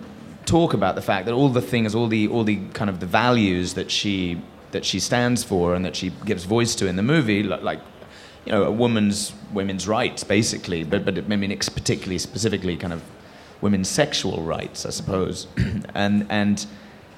talk 0.47 0.75
about 0.75 0.95
the 0.95 1.03
fact 1.03 1.27
that 1.27 1.33
all 1.33 1.49
the 1.49 1.63
things, 1.63 1.95
all 1.95 2.07
the 2.07 2.29
all 2.29 2.45
the 2.45 2.61
kind 2.75 2.91
of 2.91 3.01
the 3.01 3.07
values 3.07 3.75
that 3.75 3.91
she 3.91 4.41
that 4.73 4.85
she 4.85 4.99
stands 4.99 5.45
for 5.45 5.75
and 5.75 5.85
that 5.85 5.95
she 5.95 6.11
gives 6.25 6.45
voice 6.45 6.75
to 6.77 6.87
in 6.87 6.97
the 6.97 7.03
movie, 7.03 7.43
like. 7.43 7.81
You 8.47 8.53
know, 8.53 8.65
a 8.65 8.71
woman's 8.71 9.33
women's 9.55 9.89
rights, 9.89 10.23
basically, 10.23 10.85
but 10.85 11.07
but 11.07 11.17
I 11.17 11.23
mean, 11.23 11.49
particularly 11.59 12.19
specifically, 12.19 12.77
kind 12.77 12.93
of 12.93 13.03
women's 13.63 13.89
sexual 13.89 14.43
rights, 14.43 14.85
I 14.85 14.91
suppose, 14.91 15.47
and 15.95 16.27
and 16.29 16.67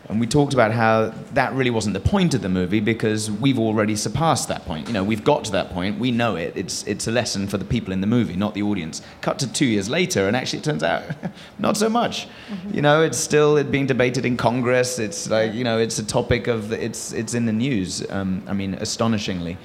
and 0.08 0.20
we 0.20 0.26
talked 0.26 0.54
about 0.54 0.72
how 0.72 1.12
that 1.34 1.52
really 1.54 1.70
wasn't 1.70 1.94
the 1.94 2.00
point 2.00 2.34
of 2.34 2.42
the 2.42 2.48
movie 2.48 2.80
because 2.80 3.30
we've 3.30 3.58
already 3.58 3.96
surpassed 3.96 4.48
that 4.48 4.64
point. 4.64 4.86
You 4.86 4.92
know, 4.92 5.02
we've 5.02 5.24
got 5.24 5.44
to 5.44 5.52
that 5.52 5.70
point. 5.70 5.98
We 5.98 6.10
know 6.10 6.36
it. 6.36 6.52
It's 6.56 6.84
it's 6.84 7.08
a 7.08 7.10
lesson 7.10 7.48
for 7.48 7.58
the 7.58 7.64
people 7.64 7.92
in 7.92 8.00
the 8.00 8.06
movie, 8.06 8.36
not 8.36 8.54
the 8.54 8.62
audience. 8.62 9.02
Cut 9.20 9.38
to 9.40 9.52
two 9.52 9.66
years 9.66 9.88
later, 9.88 10.28
and 10.28 10.36
actually, 10.36 10.60
it 10.60 10.64
turns 10.64 10.82
out 10.82 11.04
not 11.58 11.76
so 11.76 11.88
much. 11.88 12.28
You 12.72 12.82
know, 12.82 13.02
it's 13.02 13.18
still 13.18 13.56
it 13.56 13.70
being 13.70 13.86
debated 13.86 14.24
in 14.24 14.36
Congress. 14.36 14.98
It's 14.98 15.28
like 15.28 15.54
you 15.54 15.64
know, 15.64 15.78
it's 15.78 15.98
a 15.98 16.06
topic 16.06 16.46
of 16.46 16.68
the, 16.68 16.84
it's 16.84 17.12
it's 17.12 17.34
in 17.34 17.46
the 17.46 17.52
news. 17.52 18.08
Um, 18.10 18.42
I 18.46 18.52
mean, 18.52 18.74
astonishingly. 18.74 19.58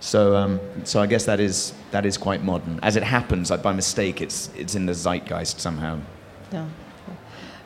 So, 0.00 0.36
um, 0.36 0.60
so 0.84 1.00
I 1.00 1.06
guess 1.06 1.24
that 1.24 1.40
is 1.40 1.72
that 1.90 2.06
is 2.06 2.16
quite 2.16 2.44
modern. 2.44 2.78
As 2.82 2.94
it 2.94 3.02
happens, 3.02 3.50
like 3.50 3.62
by 3.62 3.72
mistake, 3.72 4.20
it's 4.20 4.48
it's 4.56 4.76
in 4.76 4.86
the 4.86 4.94
zeitgeist 4.94 5.60
somehow. 5.60 5.98
Yeah. 6.52 6.68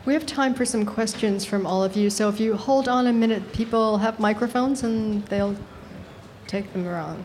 We 0.05 0.15
have 0.15 0.27
time 0.27 0.55
for 0.55 0.65
some 0.65 0.85
questions 0.85 1.45
from 1.45 1.65
all 1.65 1.85
of 1.85 1.97
you. 1.97 2.11
So 2.11 2.29
if 2.29 2.41
you 2.41 2.57
hold 2.57 2.89
on 2.89 3.07
a 3.07 3.13
minute, 3.13 3.53
people 3.53 3.99
have 3.99 4.19
microphones 4.19 4.83
and 4.83 5.25
they'll 5.27 5.57
take 6.49 6.73
them 6.73 6.89
around. 6.89 7.25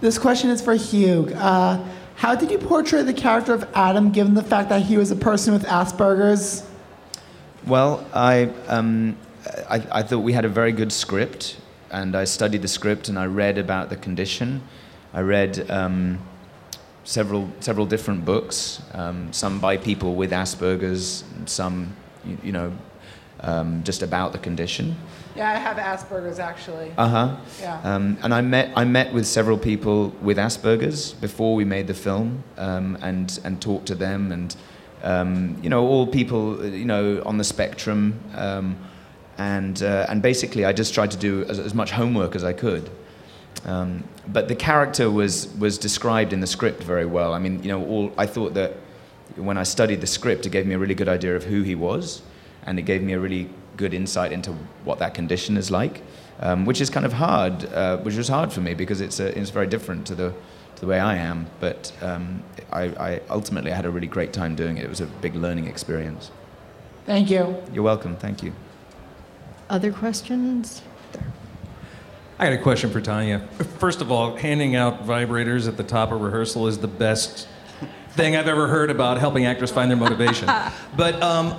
This 0.00 0.18
question 0.18 0.50
is 0.50 0.62
for 0.62 0.74
Hugh. 0.74 1.32
Uh, 1.34 1.84
how 2.14 2.36
did 2.36 2.52
you 2.52 2.58
portray 2.58 3.02
the 3.02 3.12
character 3.12 3.52
of 3.54 3.68
Adam 3.74 4.12
given 4.12 4.34
the 4.34 4.42
fact 4.42 4.68
that 4.68 4.82
he 4.82 4.96
was 4.96 5.10
a 5.10 5.16
person 5.16 5.52
with 5.52 5.64
Asperger's? 5.64 6.64
Well, 7.66 8.06
I, 8.14 8.52
um, 8.68 9.16
I, 9.68 9.82
I 9.90 10.02
thought 10.04 10.20
we 10.20 10.32
had 10.32 10.44
a 10.44 10.48
very 10.48 10.70
good 10.70 10.92
script, 10.92 11.58
and 11.90 12.14
I 12.14 12.22
studied 12.22 12.62
the 12.62 12.68
script 12.68 13.08
and 13.08 13.18
I 13.18 13.26
read 13.26 13.58
about 13.58 13.90
the 13.90 13.96
condition. 13.96 14.62
I 15.12 15.22
read 15.22 15.68
um, 15.70 16.20
several, 17.08 17.48
several 17.60 17.86
different 17.86 18.22
books, 18.26 18.82
um, 18.92 19.32
some 19.32 19.58
by 19.58 19.78
people 19.78 20.14
with 20.14 20.30
Asperger's, 20.30 21.24
some, 21.46 21.96
you, 22.22 22.36
you 22.42 22.52
know, 22.52 22.70
um, 23.40 23.82
just 23.82 24.02
about 24.02 24.32
the 24.32 24.38
condition. 24.38 24.94
Yeah, 25.34 25.50
I 25.50 25.54
have 25.54 25.78
Asperger's 25.78 26.38
actually. 26.38 26.92
Uh 26.98 27.08
huh. 27.08 27.36
Yeah. 27.60 27.80
Um, 27.82 28.18
and 28.22 28.34
I 28.34 28.42
met 28.42 28.72
I 28.76 28.84
met 28.84 29.12
with 29.14 29.26
several 29.26 29.56
people 29.56 30.10
with 30.20 30.36
Asperger's 30.36 31.12
before 31.12 31.54
we 31.54 31.64
made 31.64 31.86
the 31.86 31.94
film, 31.94 32.42
um, 32.58 32.98
and 33.00 33.38
and 33.44 33.62
talked 33.62 33.86
to 33.86 33.94
them, 33.94 34.32
and 34.32 34.56
um, 35.02 35.56
you 35.62 35.70
know 35.70 35.86
all 35.86 36.06
people 36.06 36.62
you 36.66 36.84
know 36.84 37.22
on 37.24 37.38
the 37.38 37.44
spectrum, 37.44 38.20
um, 38.34 38.76
and 39.38 39.82
uh, 39.82 40.06
and 40.08 40.20
basically 40.20 40.64
I 40.64 40.72
just 40.72 40.92
tried 40.92 41.12
to 41.12 41.16
do 41.16 41.44
as, 41.44 41.60
as 41.60 41.72
much 41.72 41.92
homework 41.92 42.34
as 42.34 42.42
I 42.42 42.52
could. 42.52 42.90
Um, 43.64 44.04
but 44.26 44.48
the 44.48 44.54
character 44.54 45.10
was 45.10 45.48
was 45.58 45.78
described 45.78 46.32
in 46.32 46.40
the 46.40 46.46
script 46.46 46.82
very 46.82 47.06
well. 47.06 47.34
I 47.34 47.38
mean, 47.38 47.62
you 47.62 47.68
know, 47.68 47.84
all 47.84 48.12
I 48.16 48.26
thought 48.26 48.54
that 48.54 48.74
when 49.36 49.58
I 49.58 49.62
studied 49.62 50.00
the 50.00 50.06
script, 50.06 50.46
it 50.46 50.50
gave 50.50 50.66
me 50.66 50.74
a 50.74 50.78
really 50.78 50.94
good 50.94 51.08
idea 51.08 51.36
of 51.36 51.44
who 51.44 51.62
he 51.62 51.74
was, 51.74 52.22
and 52.66 52.78
it 52.78 52.82
gave 52.82 53.02
me 53.02 53.12
a 53.12 53.18
really 53.18 53.48
good 53.76 53.94
insight 53.94 54.32
into 54.32 54.52
what 54.84 54.98
that 54.98 55.14
condition 55.14 55.56
is 55.56 55.70
like, 55.70 56.02
um, 56.40 56.66
which 56.66 56.80
is 56.80 56.90
kind 56.90 57.06
of 57.06 57.12
hard, 57.12 57.64
uh, 57.72 57.98
which 57.98 58.16
was 58.16 58.28
hard 58.28 58.52
for 58.52 58.60
me 58.60 58.74
because 58.74 59.00
it's 59.00 59.20
a, 59.20 59.38
it's 59.38 59.50
very 59.50 59.66
different 59.66 60.06
to 60.06 60.14
the 60.14 60.34
to 60.76 60.80
the 60.80 60.86
way 60.86 61.00
I 61.00 61.16
am. 61.16 61.46
But 61.60 61.92
um, 62.02 62.42
I, 62.72 62.82
I 62.82 63.20
ultimately 63.30 63.70
had 63.70 63.84
a 63.84 63.90
really 63.90 64.06
great 64.06 64.32
time 64.32 64.54
doing 64.54 64.76
it. 64.76 64.84
It 64.84 64.88
was 64.88 65.00
a 65.00 65.06
big 65.06 65.34
learning 65.34 65.66
experience. 65.66 66.30
Thank 67.06 67.30
you. 67.30 67.56
You're 67.72 67.84
welcome. 67.84 68.16
Thank 68.16 68.42
you. 68.42 68.52
Other 69.70 69.92
questions? 69.92 70.82
I 72.40 72.44
got 72.44 72.52
a 72.52 72.62
question 72.62 72.90
for 72.90 73.00
Tanya. 73.00 73.40
First 73.78 74.00
of 74.00 74.12
all, 74.12 74.36
handing 74.36 74.76
out 74.76 75.04
vibrators 75.04 75.66
at 75.66 75.76
the 75.76 75.82
top 75.82 76.12
of 76.12 76.20
rehearsal 76.20 76.68
is 76.68 76.78
the 76.78 76.86
best 76.86 77.48
thing 78.10 78.36
I've 78.36 78.46
ever 78.46 78.68
heard 78.68 78.90
about 78.90 79.18
helping 79.18 79.44
actors 79.44 79.72
find 79.72 79.90
their 79.90 79.98
motivation. 79.98 80.48
but 80.96 81.20
um, 81.20 81.58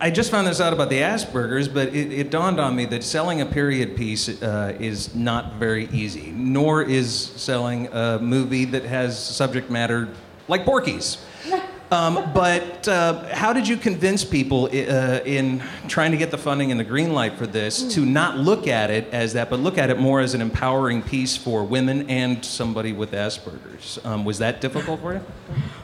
I 0.00 0.12
just 0.12 0.30
found 0.30 0.46
this 0.46 0.60
out 0.60 0.72
about 0.72 0.88
the 0.88 1.00
Asperger's, 1.00 1.66
but 1.66 1.88
it, 1.88 2.12
it 2.12 2.30
dawned 2.30 2.60
on 2.60 2.76
me 2.76 2.84
that 2.86 3.02
selling 3.02 3.40
a 3.40 3.46
period 3.46 3.96
piece 3.96 4.40
uh, 4.40 4.76
is 4.78 5.16
not 5.16 5.54
very 5.54 5.88
easy, 5.88 6.30
nor 6.30 6.80
is 6.80 7.12
selling 7.12 7.88
a 7.88 8.20
movie 8.20 8.66
that 8.66 8.84
has 8.84 9.18
subject 9.18 9.68
matter 9.68 10.08
like 10.46 10.64
Porky's. 10.64 11.18
Um, 11.90 12.30
but 12.34 12.86
uh, 12.86 13.34
how 13.34 13.54
did 13.54 13.66
you 13.66 13.76
convince 13.78 14.22
people 14.22 14.66
uh, 14.66 15.20
in 15.24 15.62
trying 15.86 16.10
to 16.10 16.18
get 16.18 16.30
the 16.30 16.36
funding 16.36 16.70
and 16.70 16.78
the 16.78 16.84
green 16.84 17.14
light 17.14 17.38
for 17.38 17.46
this 17.46 17.94
to 17.94 18.04
not 18.04 18.36
look 18.36 18.68
at 18.68 18.90
it 18.90 19.08
as 19.10 19.32
that, 19.32 19.48
but 19.48 19.60
look 19.60 19.78
at 19.78 19.88
it 19.88 19.98
more 19.98 20.20
as 20.20 20.34
an 20.34 20.42
empowering 20.42 21.00
piece 21.02 21.34
for 21.34 21.64
women 21.64 22.08
and 22.10 22.44
somebody 22.44 22.92
with 22.92 23.12
Asperger's? 23.12 23.98
Um, 24.04 24.26
was 24.26 24.38
that 24.38 24.60
difficult 24.60 25.00
for 25.00 25.14
you? 25.14 25.20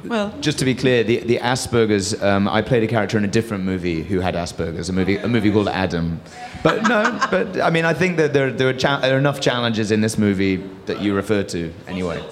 Well, 0.05 0.35
Just 0.43 0.59
to 0.59 0.67
be 0.67 0.75
clear, 0.75 1.05
the, 1.05 1.21
the 1.21 1.39
Asperger's, 1.39 2.23
um, 2.23 2.49
I 2.49 2.61
played 2.61 2.83
a 2.83 2.87
character 2.87 3.17
in 3.17 3.25
a 3.25 3.29
different 3.29 3.65
movie 3.65 4.03
who 4.03 4.21
had 4.21 4.35
Asperger's, 4.35 4.91
a 4.91 4.93
movie, 4.93 5.17
a 5.17 5.29
movie 5.29 5.51
called 5.51 5.69
Adam. 5.69 6.21
But 6.63 6.83
no, 6.87 7.19
but 7.31 7.63
I 7.63 7.71
mean, 7.71 7.87
I 7.87 7.95
think 7.95 8.19
that 8.19 8.35
there, 8.35 8.51
there, 8.51 8.69
are, 8.69 8.75
cha- 8.75 9.01
there 9.01 9.17
are 9.17 9.19
enough 9.19 9.41
challenges 9.41 9.91
in 9.91 10.03
this 10.03 10.19
movie 10.19 10.57
that 10.85 11.01
you 11.01 11.15
refer 11.15 11.43
to 11.45 11.73
anyway. 11.89 12.19
Uh, 12.21 12.29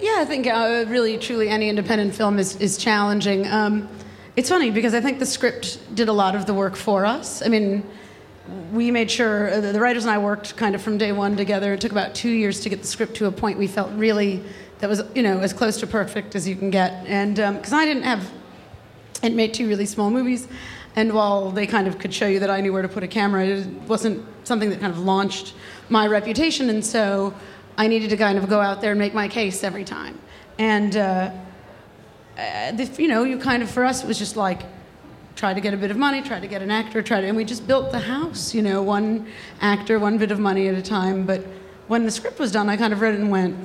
yeah, 0.00 0.16
I 0.18 0.24
think 0.24 0.46
uh, 0.46 0.84
really, 0.88 1.18
truly, 1.18 1.48
any 1.48 1.68
independent 1.68 2.14
film 2.14 2.38
is, 2.38 2.56
is 2.56 2.76
challenging. 2.76 3.46
Um, 3.46 3.88
it's 4.36 4.48
funny 4.48 4.70
because 4.70 4.94
I 4.94 5.00
think 5.00 5.18
the 5.18 5.26
script 5.26 5.78
did 5.94 6.08
a 6.08 6.12
lot 6.12 6.34
of 6.34 6.46
the 6.46 6.54
work 6.54 6.76
for 6.76 7.04
us. 7.04 7.42
I 7.44 7.48
mean, 7.48 7.88
we 8.72 8.90
made 8.90 9.10
sure 9.10 9.52
uh, 9.52 9.60
the 9.60 9.80
writers 9.80 10.04
and 10.04 10.10
I 10.10 10.18
worked 10.18 10.56
kind 10.56 10.74
of 10.74 10.82
from 10.82 10.98
day 10.98 11.12
one 11.12 11.36
together. 11.36 11.74
It 11.74 11.80
took 11.80 11.92
about 11.92 12.14
two 12.14 12.30
years 12.30 12.60
to 12.60 12.68
get 12.68 12.80
the 12.80 12.86
script 12.86 13.14
to 13.16 13.26
a 13.26 13.32
point 13.32 13.58
we 13.58 13.66
felt 13.66 13.92
really 13.92 14.42
that 14.80 14.88
was, 14.88 15.02
you 15.14 15.22
know, 15.22 15.38
as 15.38 15.52
close 15.52 15.78
to 15.80 15.86
perfect 15.86 16.34
as 16.34 16.48
you 16.48 16.56
can 16.56 16.70
get. 16.70 17.06
And 17.06 17.36
because 17.36 17.72
I 17.72 17.84
didn't 17.84 18.02
have, 18.02 18.30
I'd 19.22 19.34
made 19.34 19.54
two 19.54 19.68
really 19.68 19.86
small 19.86 20.10
movies, 20.10 20.48
and 20.96 21.12
while 21.12 21.50
they 21.50 21.66
kind 21.66 21.86
of 21.86 21.98
could 21.98 22.12
show 22.12 22.26
you 22.26 22.40
that 22.40 22.50
I 22.50 22.60
knew 22.60 22.72
where 22.72 22.82
to 22.82 22.88
put 22.88 23.02
a 23.02 23.08
camera, 23.08 23.46
it 23.46 23.66
wasn't 23.88 24.26
something 24.44 24.70
that 24.70 24.80
kind 24.80 24.92
of 24.92 24.98
launched 24.98 25.54
my 25.88 26.06
reputation. 26.06 26.68
And 26.68 26.84
so 26.84 27.32
I 27.82 27.88
needed 27.88 28.10
to 28.10 28.16
kind 28.16 28.38
of 28.38 28.48
go 28.48 28.60
out 28.60 28.80
there 28.80 28.92
and 28.92 29.00
make 29.00 29.12
my 29.12 29.26
case 29.26 29.64
every 29.64 29.82
time. 29.82 30.16
And, 30.56 30.96
uh, 30.96 31.32
uh, 32.38 32.70
the, 32.70 32.84
you 32.96 33.08
know, 33.08 33.24
you 33.24 33.38
kind 33.38 33.60
of, 33.60 33.68
for 33.68 33.84
us, 33.84 34.04
it 34.04 34.06
was 34.06 34.20
just 34.20 34.36
like, 34.36 34.62
try 35.34 35.52
to 35.52 35.60
get 35.60 35.74
a 35.74 35.76
bit 35.76 35.90
of 35.90 35.96
money, 35.96 36.22
try 36.22 36.38
to 36.38 36.46
get 36.46 36.62
an 36.62 36.70
actor, 36.70 37.02
try 37.02 37.20
to, 37.20 37.26
and 37.26 37.36
we 37.36 37.44
just 37.44 37.66
built 37.66 37.90
the 37.90 37.98
house, 37.98 38.54
you 38.54 38.62
know, 38.62 38.84
one 38.84 39.26
actor, 39.60 39.98
one 39.98 40.16
bit 40.16 40.30
of 40.30 40.38
money 40.38 40.68
at 40.68 40.76
a 40.76 40.80
time. 40.82 41.26
But 41.26 41.44
when 41.88 42.04
the 42.04 42.12
script 42.12 42.38
was 42.38 42.52
done, 42.52 42.68
I 42.68 42.76
kind 42.76 42.92
of 42.92 43.00
read 43.00 43.14
it 43.14 43.20
and 43.20 43.32
went, 43.32 43.56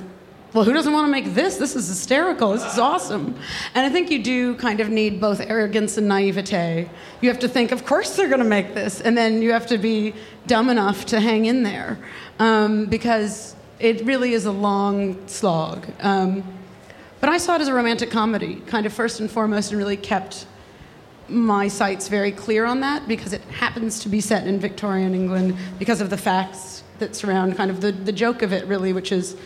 well, 0.52 0.64
who 0.64 0.72
doesn't 0.72 0.92
want 0.92 1.06
to 1.06 1.12
make 1.12 1.32
this? 1.34 1.56
This 1.56 1.76
is 1.76 1.86
hysterical. 1.86 2.50
This 2.54 2.72
is 2.72 2.76
awesome. 2.80 3.36
And 3.76 3.86
I 3.86 3.88
think 3.88 4.10
you 4.10 4.20
do 4.20 4.56
kind 4.56 4.80
of 4.80 4.88
need 4.88 5.20
both 5.20 5.40
arrogance 5.40 5.96
and 5.96 6.08
naivete. 6.08 6.90
You 7.20 7.28
have 7.28 7.38
to 7.38 7.48
think, 7.48 7.70
of 7.70 7.86
course 7.86 8.16
they're 8.16 8.26
going 8.26 8.42
to 8.42 8.48
make 8.48 8.74
this. 8.74 9.00
And 9.00 9.16
then 9.16 9.42
you 9.42 9.52
have 9.52 9.68
to 9.68 9.78
be 9.78 10.12
dumb 10.48 10.70
enough 10.70 11.06
to 11.06 11.20
hang 11.20 11.44
in 11.44 11.62
there. 11.62 12.00
Um, 12.40 12.86
because 12.86 13.54
it 13.80 14.04
really 14.04 14.32
is 14.32 14.44
a 14.44 14.52
long 14.52 15.26
slog. 15.28 15.86
Um, 16.00 16.42
but 17.20 17.30
I 17.30 17.38
saw 17.38 17.56
it 17.56 17.60
as 17.60 17.68
a 17.68 17.74
romantic 17.74 18.10
comedy, 18.10 18.56
kind 18.66 18.86
of 18.86 18.92
first 18.92 19.20
and 19.20 19.30
foremost, 19.30 19.70
and 19.70 19.78
really 19.78 19.96
kept 19.96 20.46
my 21.28 21.68
sights 21.68 22.08
very 22.08 22.32
clear 22.32 22.64
on 22.64 22.80
that 22.80 23.06
because 23.06 23.32
it 23.32 23.42
happens 23.42 24.00
to 24.00 24.08
be 24.08 24.20
set 24.20 24.46
in 24.46 24.58
Victorian 24.58 25.14
England 25.14 25.56
because 25.78 26.00
of 26.00 26.10
the 26.10 26.16
facts 26.16 26.82
that 27.00 27.14
surround 27.14 27.56
kind 27.56 27.70
of 27.70 27.80
the, 27.80 27.92
the 27.92 28.12
joke 28.12 28.42
of 28.42 28.52
it, 28.52 28.66
really, 28.66 28.92
which 28.92 29.12
is, 29.12 29.36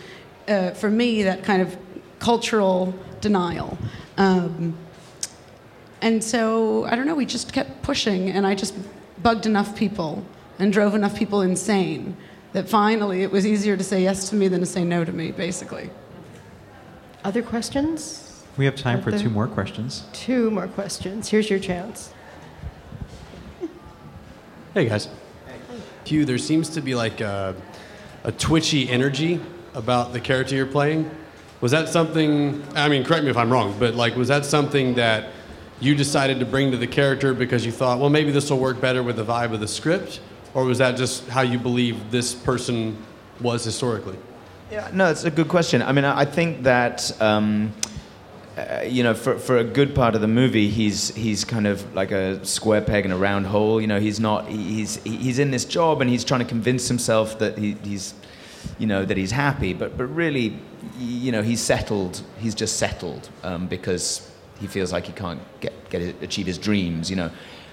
uh, 0.48 0.70
for 0.70 0.90
me, 0.90 1.22
that 1.22 1.42
kind 1.42 1.60
of 1.60 1.76
cultural 2.18 2.94
denial. 3.20 3.76
Um, 4.16 4.76
and 6.00 6.22
so, 6.22 6.84
I 6.84 6.96
don't 6.96 7.06
know, 7.06 7.14
we 7.14 7.26
just 7.26 7.52
kept 7.52 7.82
pushing, 7.82 8.30
and 8.30 8.46
I 8.46 8.54
just 8.54 8.74
bugged 9.22 9.46
enough 9.46 9.76
people 9.76 10.24
and 10.58 10.72
drove 10.72 10.94
enough 10.94 11.16
people 11.16 11.42
insane 11.42 12.16
that 12.52 12.68
finally 12.68 13.22
it 13.22 13.30
was 13.30 13.46
easier 13.46 13.76
to 13.76 13.84
say 13.84 14.02
yes 14.02 14.28
to 14.30 14.36
me 14.36 14.48
than 14.48 14.60
to 14.60 14.66
say 14.66 14.84
no 14.84 15.04
to 15.04 15.12
me, 15.12 15.30
basically. 15.32 15.90
Other 17.24 17.42
questions? 17.42 18.42
We 18.56 18.64
have 18.66 18.76
time 18.76 18.98
Are 18.98 19.02
for 19.02 19.10
there- 19.10 19.20
two 19.20 19.30
more 19.30 19.46
questions. 19.46 20.04
Two 20.12 20.50
more 20.50 20.66
questions. 20.68 21.28
Here's 21.28 21.48
your 21.48 21.58
chance. 21.58 22.12
Hey 24.74 24.86
guys. 24.88 25.06
Hey. 25.06 25.12
Hugh, 26.04 26.24
there 26.24 26.38
seems 26.38 26.68
to 26.70 26.80
be 26.80 26.94
like 26.94 27.20
a, 27.20 27.54
a 28.24 28.32
twitchy 28.32 28.88
energy 28.88 29.40
about 29.74 30.12
the 30.12 30.20
character 30.20 30.54
you're 30.54 30.66
playing. 30.66 31.10
Was 31.60 31.72
that 31.72 31.88
something, 31.88 32.62
I 32.74 32.88
mean, 32.88 33.04
correct 33.04 33.24
me 33.24 33.30
if 33.30 33.36
I'm 33.36 33.50
wrong, 33.52 33.76
but 33.78 33.94
like, 33.94 34.16
was 34.16 34.28
that 34.28 34.44
something 34.44 34.94
that 34.94 35.30
you 35.80 35.94
decided 35.94 36.38
to 36.40 36.46
bring 36.46 36.70
to 36.70 36.76
the 36.76 36.86
character 36.86 37.34
because 37.34 37.64
you 37.64 37.72
thought, 37.72 37.98
well, 37.98 38.10
maybe 38.10 38.30
this 38.32 38.50
will 38.50 38.58
work 38.58 38.80
better 38.80 39.02
with 39.02 39.16
the 39.16 39.24
vibe 39.24 39.52
of 39.52 39.60
the 39.60 39.68
script? 39.68 40.20
Or 40.54 40.64
was 40.64 40.78
that 40.78 40.96
just 40.96 41.28
how 41.28 41.42
you 41.42 41.58
believe 41.58 42.10
this 42.10 42.34
person 42.34 42.96
was 43.40 43.64
historically? 43.64 44.18
Yeah, 44.70 44.90
no, 44.92 45.10
it's 45.10 45.24
a 45.24 45.30
good 45.30 45.48
question. 45.48 45.82
I 45.82 45.92
mean, 45.92 46.04
I 46.04 46.24
think 46.24 46.62
that 46.62 47.20
um, 47.20 47.72
uh, 48.56 48.82
you 48.86 49.02
know, 49.02 49.14
for, 49.14 49.38
for 49.38 49.56
a 49.56 49.64
good 49.64 49.94
part 49.94 50.14
of 50.14 50.20
the 50.20 50.28
movie, 50.28 50.68
he's 50.68 51.14
he's 51.14 51.42
kind 51.44 51.66
of 51.66 51.94
like 51.94 52.10
a 52.10 52.44
square 52.44 52.82
peg 52.82 53.06
in 53.06 53.12
a 53.12 53.16
round 53.16 53.46
hole. 53.46 53.80
You 53.80 53.86
know, 53.86 53.98
he's 53.98 54.20
not 54.20 54.46
he's 54.48 55.02
he's 55.04 55.38
in 55.38 55.50
this 55.50 55.64
job 55.64 56.02
and 56.02 56.10
he's 56.10 56.22
trying 56.22 56.40
to 56.40 56.46
convince 56.46 56.86
himself 56.86 57.38
that 57.38 57.56
he, 57.56 57.76
he's 57.82 58.12
you 58.78 58.86
know 58.86 59.04
that 59.06 59.16
he's 59.16 59.30
happy, 59.30 59.72
but 59.72 59.96
but 59.96 60.06
really, 60.06 60.58
you 60.98 61.32
know, 61.32 61.42
he's 61.42 61.62
settled. 61.62 62.22
He's 62.38 62.54
just 62.54 62.76
settled 62.76 63.30
um, 63.42 63.68
because 63.68 64.30
he 64.60 64.66
feels 64.66 64.92
like 64.92 65.06
he 65.06 65.12
can't 65.12 65.40
get 65.60 65.88
get 65.88 66.22
achieve 66.22 66.46
his 66.46 66.58
dreams. 66.58 67.08
You 67.08 67.16
know. 67.16 67.30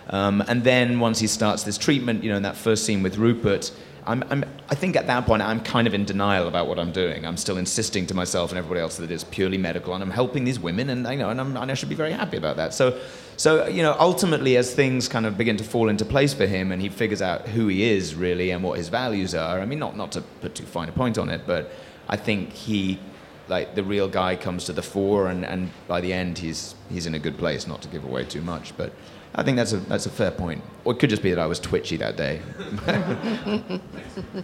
Um, 0.10 0.43
and 0.48 0.63
then 0.63 1.00
once 1.00 1.19
he 1.19 1.28
starts 1.28 1.63
this 1.63 1.78
treatment, 1.78 2.24
you 2.24 2.30
know, 2.32 2.38
in 2.38 2.43
that 2.43 2.58
first 2.58 2.86
scene 2.86 3.04
with 3.04 3.17
Rupert, 3.17 3.72
I'm, 4.08 4.24
I'm, 4.32 4.43
I 4.69 4.76
think 4.76 4.95
at 4.95 5.06
that 5.08 5.26
point 5.26 5.43
I'm 5.43 5.60
kind 5.60 5.86
of 5.88 5.93
in 5.93 6.04
denial 6.04 6.48
about 6.48 6.67
what 6.67 6.80
I'm 6.80 6.91
doing. 6.91 7.26
I'm 7.26 7.38
still 7.38 7.58
insisting 7.58 8.08
to 8.08 8.15
myself 8.15 8.50
and 8.50 8.58
everybody 8.58 8.82
else 8.82 8.98
that 8.98 9.12
it's 9.12 9.24
purely 9.24 9.58
medical, 9.58 9.93
and 9.93 10.02
I'm 10.02 10.10
helping 10.10 10.45
these 10.45 10.60
women, 10.60 10.89
and 10.89 11.08
I 11.08 11.15
know, 11.15 11.30
and, 11.30 11.39
and 11.39 11.58
I 11.58 11.74
should 11.76 11.89
be 11.89 11.95
very 11.95 12.12
happy 12.12 12.38
about 12.38 12.56
that. 12.58 12.74
So, 12.74 13.00
so 13.38 13.67
you 13.67 13.84
know, 13.84 13.95
ultimately, 14.00 14.58
as 14.58 14.74
things 14.74 15.08
kind 15.08 15.28
of 15.28 15.38
begin 15.38 15.58
to 15.58 15.63
fall 15.63 15.89
into 15.89 16.06
place 16.06 16.34
for 16.34 16.48
him, 16.48 16.72
and 16.72 16.82
he 16.82 16.89
figures 16.89 17.22
out 17.22 17.48
who 17.48 17.67
he 17.67 17.84
is 17.84 18.15
really 18.15 18.50
and 18.50 18.63
what 18.63 18.78
his 18.80 18.89
values 18.89 19.36
are. 19.36 19.60
I 19.60 19.65
mean, 19.65 19.80
not 19.80 19.95
not 19.95 20.12
to 20.13 20.22
put 20.41 20.56
too 20.56 20.65
fine 20.65 20.89
a 20.89 20.91
point 20.91 21.19
on 21.19 21.30
it, 21.30 21.41
but 21.45 21.72
I 22.08 22.17
think 22.17 22.52
he. 22.52 23.00
Like 23.48 23.74
the 23.74 23.84
real 23.84 24.08
guy 24.08 24.36
comes 24.36 24.65
to 24.65 24.74
the 24.74 24.84
fore, 24.84 25.28
and, 25.28 25.43
and 25.43 25.72
by 25.88 26.02
the 26.02 26.13
end 26.13 26.38
he's 26.38 26.76
he's 26.88 27.08
in 27.08 27.15
a 27.15 27.19
good 27.19 27.36
place. 27.36 27.65
Not 27.65 27.82
to 27.82 27.88
give 27.88 28.04
away 28.04 28.24
too 28.24 28.41
much, 28.41 28.78
but 28.78 28.93
I 29.36 29.44
think 29.44 29.58
that's 29.58 29.74
a 29.74 29.78
that's 29.78 30.06
a 30.06 30.10
fair 30.10 30.32
point. 30.32 30.63
Or 30.84 30.94
it 30.94 31.00
could 31.00 31.10
just 31.10 31.22
be 31.22 31.30
that 31.30 31.39
I 31.39 31.46
was 31.46 31.60
twitchy 31.60 31.98
that 31.98 32.18
day. 32.18 32.42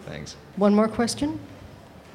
Thanks. 0.06 0.36
One 0.58 0.76
more 0.76 0.88
question? 0.88 1.40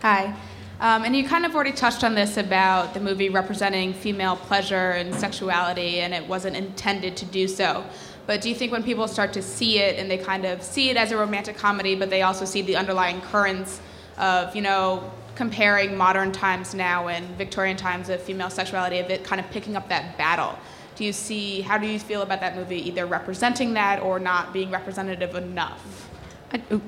Hi. 0.02 0.34
Um, 0.80 1.04
and 1.04 1.14
you 1.14 1.28
kind 1.28 1.44
of 1.44 1.54
already 1.54 1.72
touched 1.72 2.04
on 2.04 2.14
this 2.14 2.38
about 2.38 2.94
the 2.94 3.00
movie 3.00 3.28
representing 3.28 3.92
female 3.92 4.36
pleasure 4.36 4.92
and 4.92 5.14
sexuality, 5.14 6.00
and 6.00 6.14
it 6.14 6.26
wasn't 6.26 6.56
intended 6.56 7.18
to 7.18 7.26
do 7.26 7.46
so. 7.48 7.84
But 8.26 8.40
do 8.40 8.48
you 8.48 8.54
think 8.54 8.72
when 8.72 8.82
people 8.82 9.06
start 9.06 9.34
to 9.34 9.42
see 9.42 9.78
it 9.78 9.98
and 9.98 10.10
they 10.10 10.16
kind 10.16 10.46
of 10.46 10.62
see 10.62 10.88
it 10.88 10.96
as 10.96 11.12
a 11.12 11.18
romantic 11.18 11.58
comedy, 11.58 11.96
but 11.96 12.08
they 12.08 12.22
also 12.22 12.46
see 12.46 12.62
the 12.62 12.76
underlying 12.76 13.20
currents 13.20 13.80
of, 14.16 14.56
you 14.56 14.62
know, 14.62 15.10
comparing 15.34 15.96
modern 15.96 16.32
times 16.32 16.74
now 16.74 17.08
and 17.08 17.26
Victorian 17.36 17.76
times 17.76 18.08
of 18.08 18.22
female 18.22 18.48
sexuality, 18.48 19.00
of 19.00 19.10
it 19.10 19.22
kind 19.22 19.40
of 19.40 19.50
picking 19.50 19.76
up 19.76 19.88
that 19.88 20.16
battle? 20.16 20.58
Do 21.00 21.06
you 21.06 21.14
see, 21.14 21.62
how 21.62 21.78
do 21.78 21.86
you 21.86 21.98
feel 21.98 22.20
about 22.20 22.40
that 22.40 22.56
movie 22.56 22.86
either 22.86 23.06
representing 23.06 23.72
that 23.72 24.02
or 24.02 24.18
not 24.18 24.52
being 24.52 24.70
representative 24.70 25.34
enough? 25.34 26.10
I, 26.52 26.60
oop. 26.70 26.82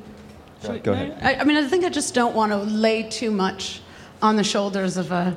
Right, 0.68 0.84
go 0.84 0.92
ahead. 0.92 1.16
I, 1.22 1.36
I 1.36 1.44
mean, 1.44 1.56
I 1.56 1.66
think 1.66 1.82
I 1.82 1.88
just 1.88 2.12
don't 2.12 2.36
want 2.36 2.52
to 2.52 2.58
lay 2.58 3.04
too 3.04 3.30
much 3.30 3.80
on 4.20 4.36
the 4.36 4.44
shoulders 4.44 4.98
of 4.98 5.12
a 5.12 5.34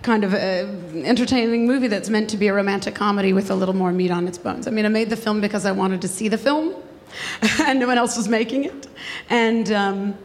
kind 0.00 0.24
of 0.24 0.32
a 0.32 0.62
entertaining 1.04 1.66
movie 1.66 1.88
that's 1.88 2.08
meant 2.08 2.30
to 2.30 2.38
be 2.38 2.48
a 2.48 2.54
romantic 2.54 2.94
comedy 2.94 3.34
with 3.34 3.50
a 3.50 3.54
little 3.54 3.76
more 3.76 3.92
meat 3.92 4.10
on 4.10 4.26
its 4.26 4.38
bones. 4.38 4.66
I 4.66 4.70
mean, 4.70 4.86
I 4.86 4.88
made 4.88 5.10
the 5.10 5.16
film 5.18 5.42
because 5.42 5.66
I 5.66 5.72
wanted 5.72 6.00
to 6.00 6.08
see 6.08 6.28
the 6.28 6.38
film, 6.38 6.74
and 7.60 7.80
no 7.80 7.86
one 7.86 7.98
else 7.98 8.16
was 8.16 8.28
making 8.28 8.64
it, 8.64 8.86
and 9.28 9.70
um, 9.72 10.18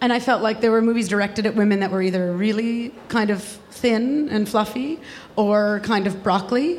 and 0.00 0.12
I 0.12 0.20
felt 0.20 0.42
like 0.42 0.60
there 0.60 0.70
were 0.70 0.82
movies 0.82 1.08
directed 1.08 1.46
at 1.46 1.54
women 1.54 1.80
that 1.80 1.90
were 1.90 2.02
either 2.02 2.32
really 2.32 2.92
kind 3.08 3.30
of 3.30 3.42
thin 3.42 4.28
and 4.28 4.48
fluffy, 4.48 4.98
or 5.36 5.80
kind 5.84 6.06
of 6.06 6.22
broccoli. 6.22 6.78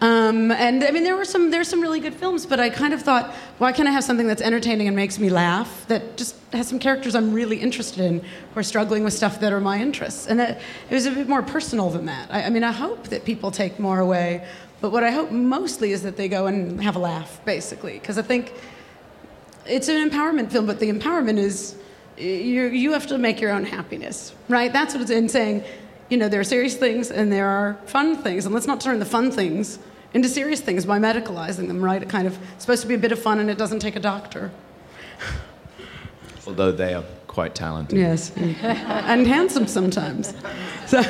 Um, 0.00 0.50
and 0.50 0.84
I 0.84 0.90
mean, 0.90 1.04
there 1.04 1.16
were 1.16 1.24
some 1.24 1.50
there's 1.50 1.68
some 1.68 1.80
really 1.80 2.00
good 2.00 2.14
films, 2.14 2.44
but 2.44 2.58
I 2.60 2.70
kind 2.70 2.92
of 2.92 3.02
thought, 3.02 3.32
why 3.58 3.72
can't 3.72 3.88
I 3.88 3.92
have 3.92 4.04
something 4.04 4.26
that's 4.26 4.42
entertaining 4.42 4.86
and 4.86 4.96
makes 4.96 5.18
me 5.18 5.30
laugh? 5.30 5.86
That 5.88 6.16
just 6.16 6.36
has 6.52 6.68
some 6.68 6.78
characters 6.78 7.14
I'm 7.14 7.32
really 7.32 7.58
interested 7.58 8.04
in 8.04 8.20
who 8.20 8.60
are 8.60 8.62
struggling 8.62 9.04
with 9.04 9.12
stuff 9.12 9.40
that 9.40 9.52
are 9.52 9.60
my 9.60 9.80
interests. 9.80 10.26
And 10.26 10.40
it, 10.40 10.58
it 10.90 10.94
was 10.94 11.06
a 11.06 11.10
bit 11.10 11.28
more 11.28 11.42
personal 11.42 11.88
than 11.90 12.06
that. 12.06 12.30
I, 12.30 12.44
I 12.44 12.50
mean, 12.50 12.64
I 12.64 12.72
hope 12.72 13.08
that 13.08 13.24
people 13.24 13.50
take 13.50 13.78
more 13.78 14.00
away, 14.00 14.46
but 14.80 14.90
what 14.90 15.04
I 15.04 15.10
hope 15.10 15.30
mostly 15.30 15.92
is 15.92 16.02
that 16.02 16.16
they 16.16 16.28
go 16.28 16.46
and 16.46 16.82
have 16.82 16.96
a 16.96 16.98
laugh, 16.98 17.40
basically, 17.44 17.94
because 17.94 18.18
I 18.18 18.22
think 18.22 18.52
it's 19.66 19.88
an 19.88 20.10
empowerment 20.10 20.50
film, 20.50 20.66
but 20.66 20.80
the 20.80 20.90
empowerment 20.90 21.38
is 21.38 21.76
you 22.16 22.68
you 22.68 22.92
have 22.92 23.06
to 23.08 23.18
make 23.18 23.40
your 23.40 23.52
own 23.52 23.64
happiness, 23.64 24.34
right? 24.48 24.72
That's 24.72 24.94
what 24.94 25.02
it's 25.02 25.10
in 25.10 25.28
saying. 25.28 25.64
you 26.08 26.18
know, 26.18 26.28
there 26.28 26.40
are 26.40 26.44
serious 26.44 26.76
things 26.76 27.10
and 27.10 27.32
there 27.32 27.48
are 27.48 27.78
fun 27.86 28.16
things. 28.16 28.44
And 28.44 28.54
let's 28.54 28.66
not 28.66 28.80
turn 28.80 28.98
the 28.98 29.06
fun 29.06 29.30
things 29.30 29.78
into 30.12 30.28
serious 30.28 30.60
things 30.60 30.84
by 30.84 30.98
medicalizing 30.98 31.68
them, 31.68 31.82
right? 31.82 32.02
It 32.02 32.08
kind 32.10 32.26
of 32.26 32.38
it's 32.54 32.64
supposed 32.64 32.82
to 32.82 32.88
be 32.88 32.94
a 32.94 32.98
bit 32.98 33.12
of 33.12 33.18
fun 33.18 33.40
and 33.40 33.48
it 33.48 33.56
doesn't 33.56 33.78
take 33.80 33.96
a 33.96 34.00
doctor. 34.00 34.50
Although 36.46 36.72
they 36.72 36.92
are 36.92 37.04
quite 37.28 37.54
talented. 37.54 37.98
Yes. 37.98 38.30
and 38.36 39.26
handsome 39.26 39.66
sometimes. 39.66 40.34
So. 40.86 41.02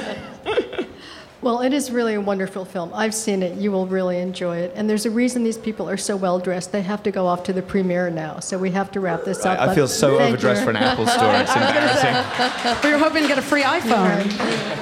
Well, 1.43 1.61
it 1.63 1.73
is 1.73 1.91
really 1.91 2.15
a 2.15 2.21
wonderful 2.21 2.65
film. 2.65 2.93
I've 2.95 3.13
seen 3.15 3.43
it. 3.43 3.59
You 3.59 3.73
will 3.73 3.87
really 3.89 4.19
enjoy 4.21 4.59
it. 4.59 4.73
And 4.77 4.89
there's 4.89 5.07
a 5.07 5.11
reason 5.11 5.43
these 5.43 5.59
people 5.59 5.89
are 5.91 5.97
so 5.97 6.15
well 6.17 6.39
dressed. 6.39 6.71
They 6.71 6.83
have 6.83 7.03
to 7.03 7.11
go 7.11 7.27
off 7.27 7.43
to 7.45 7.53
the 7.53 7.63
premiere 7.63 8.11
now. 8.11 8.39
So 8.39 8.57
we 8.59 8.71
have 8.71 8.93
to 8.93 9.01
wrap 9.01 9.25
this 9.25 9.45
Right, 9.45 9.55
up. 9.57 9.61
I 9.61 9.67
but 9.67 9.75
feel 9.75 9.89
so 9.89 10.21
overdressed 10.21 10.61
you. 10.61 10.65
for 10.67 10.71
an 10.71 10.77
Apple 10.77 11.05
store. 11.07 11.35
It's 11.35 11.53
embarrassing. 11.57 12.77
we 12.89 12.93
were 12.93 12.99
hoping 13.03 13.23
to 13.23 13.29
get 13.29 13.39
a 13.39 13.43
free 13.43 13.63
iPhone. 13.63 14.23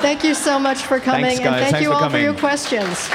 Thank 0.02 0.22
you 0.22 0.34
so 0.34 0.58
much 0.58 0.82
for 0.82 1.00
coming, 1.00 1.22
Thanks, 1.24 1.40
and 1.40 1.44
guys. 1.48 1.60
thank 1.62 1.72
Thanks 1.76 1.82
you 1.84 1.88
for 1.88 1.94
all 1.94 2.00
for 2.00 2.06
coming. 2.08 2.24
your 2.24 2.34
questions. 2.34 3.08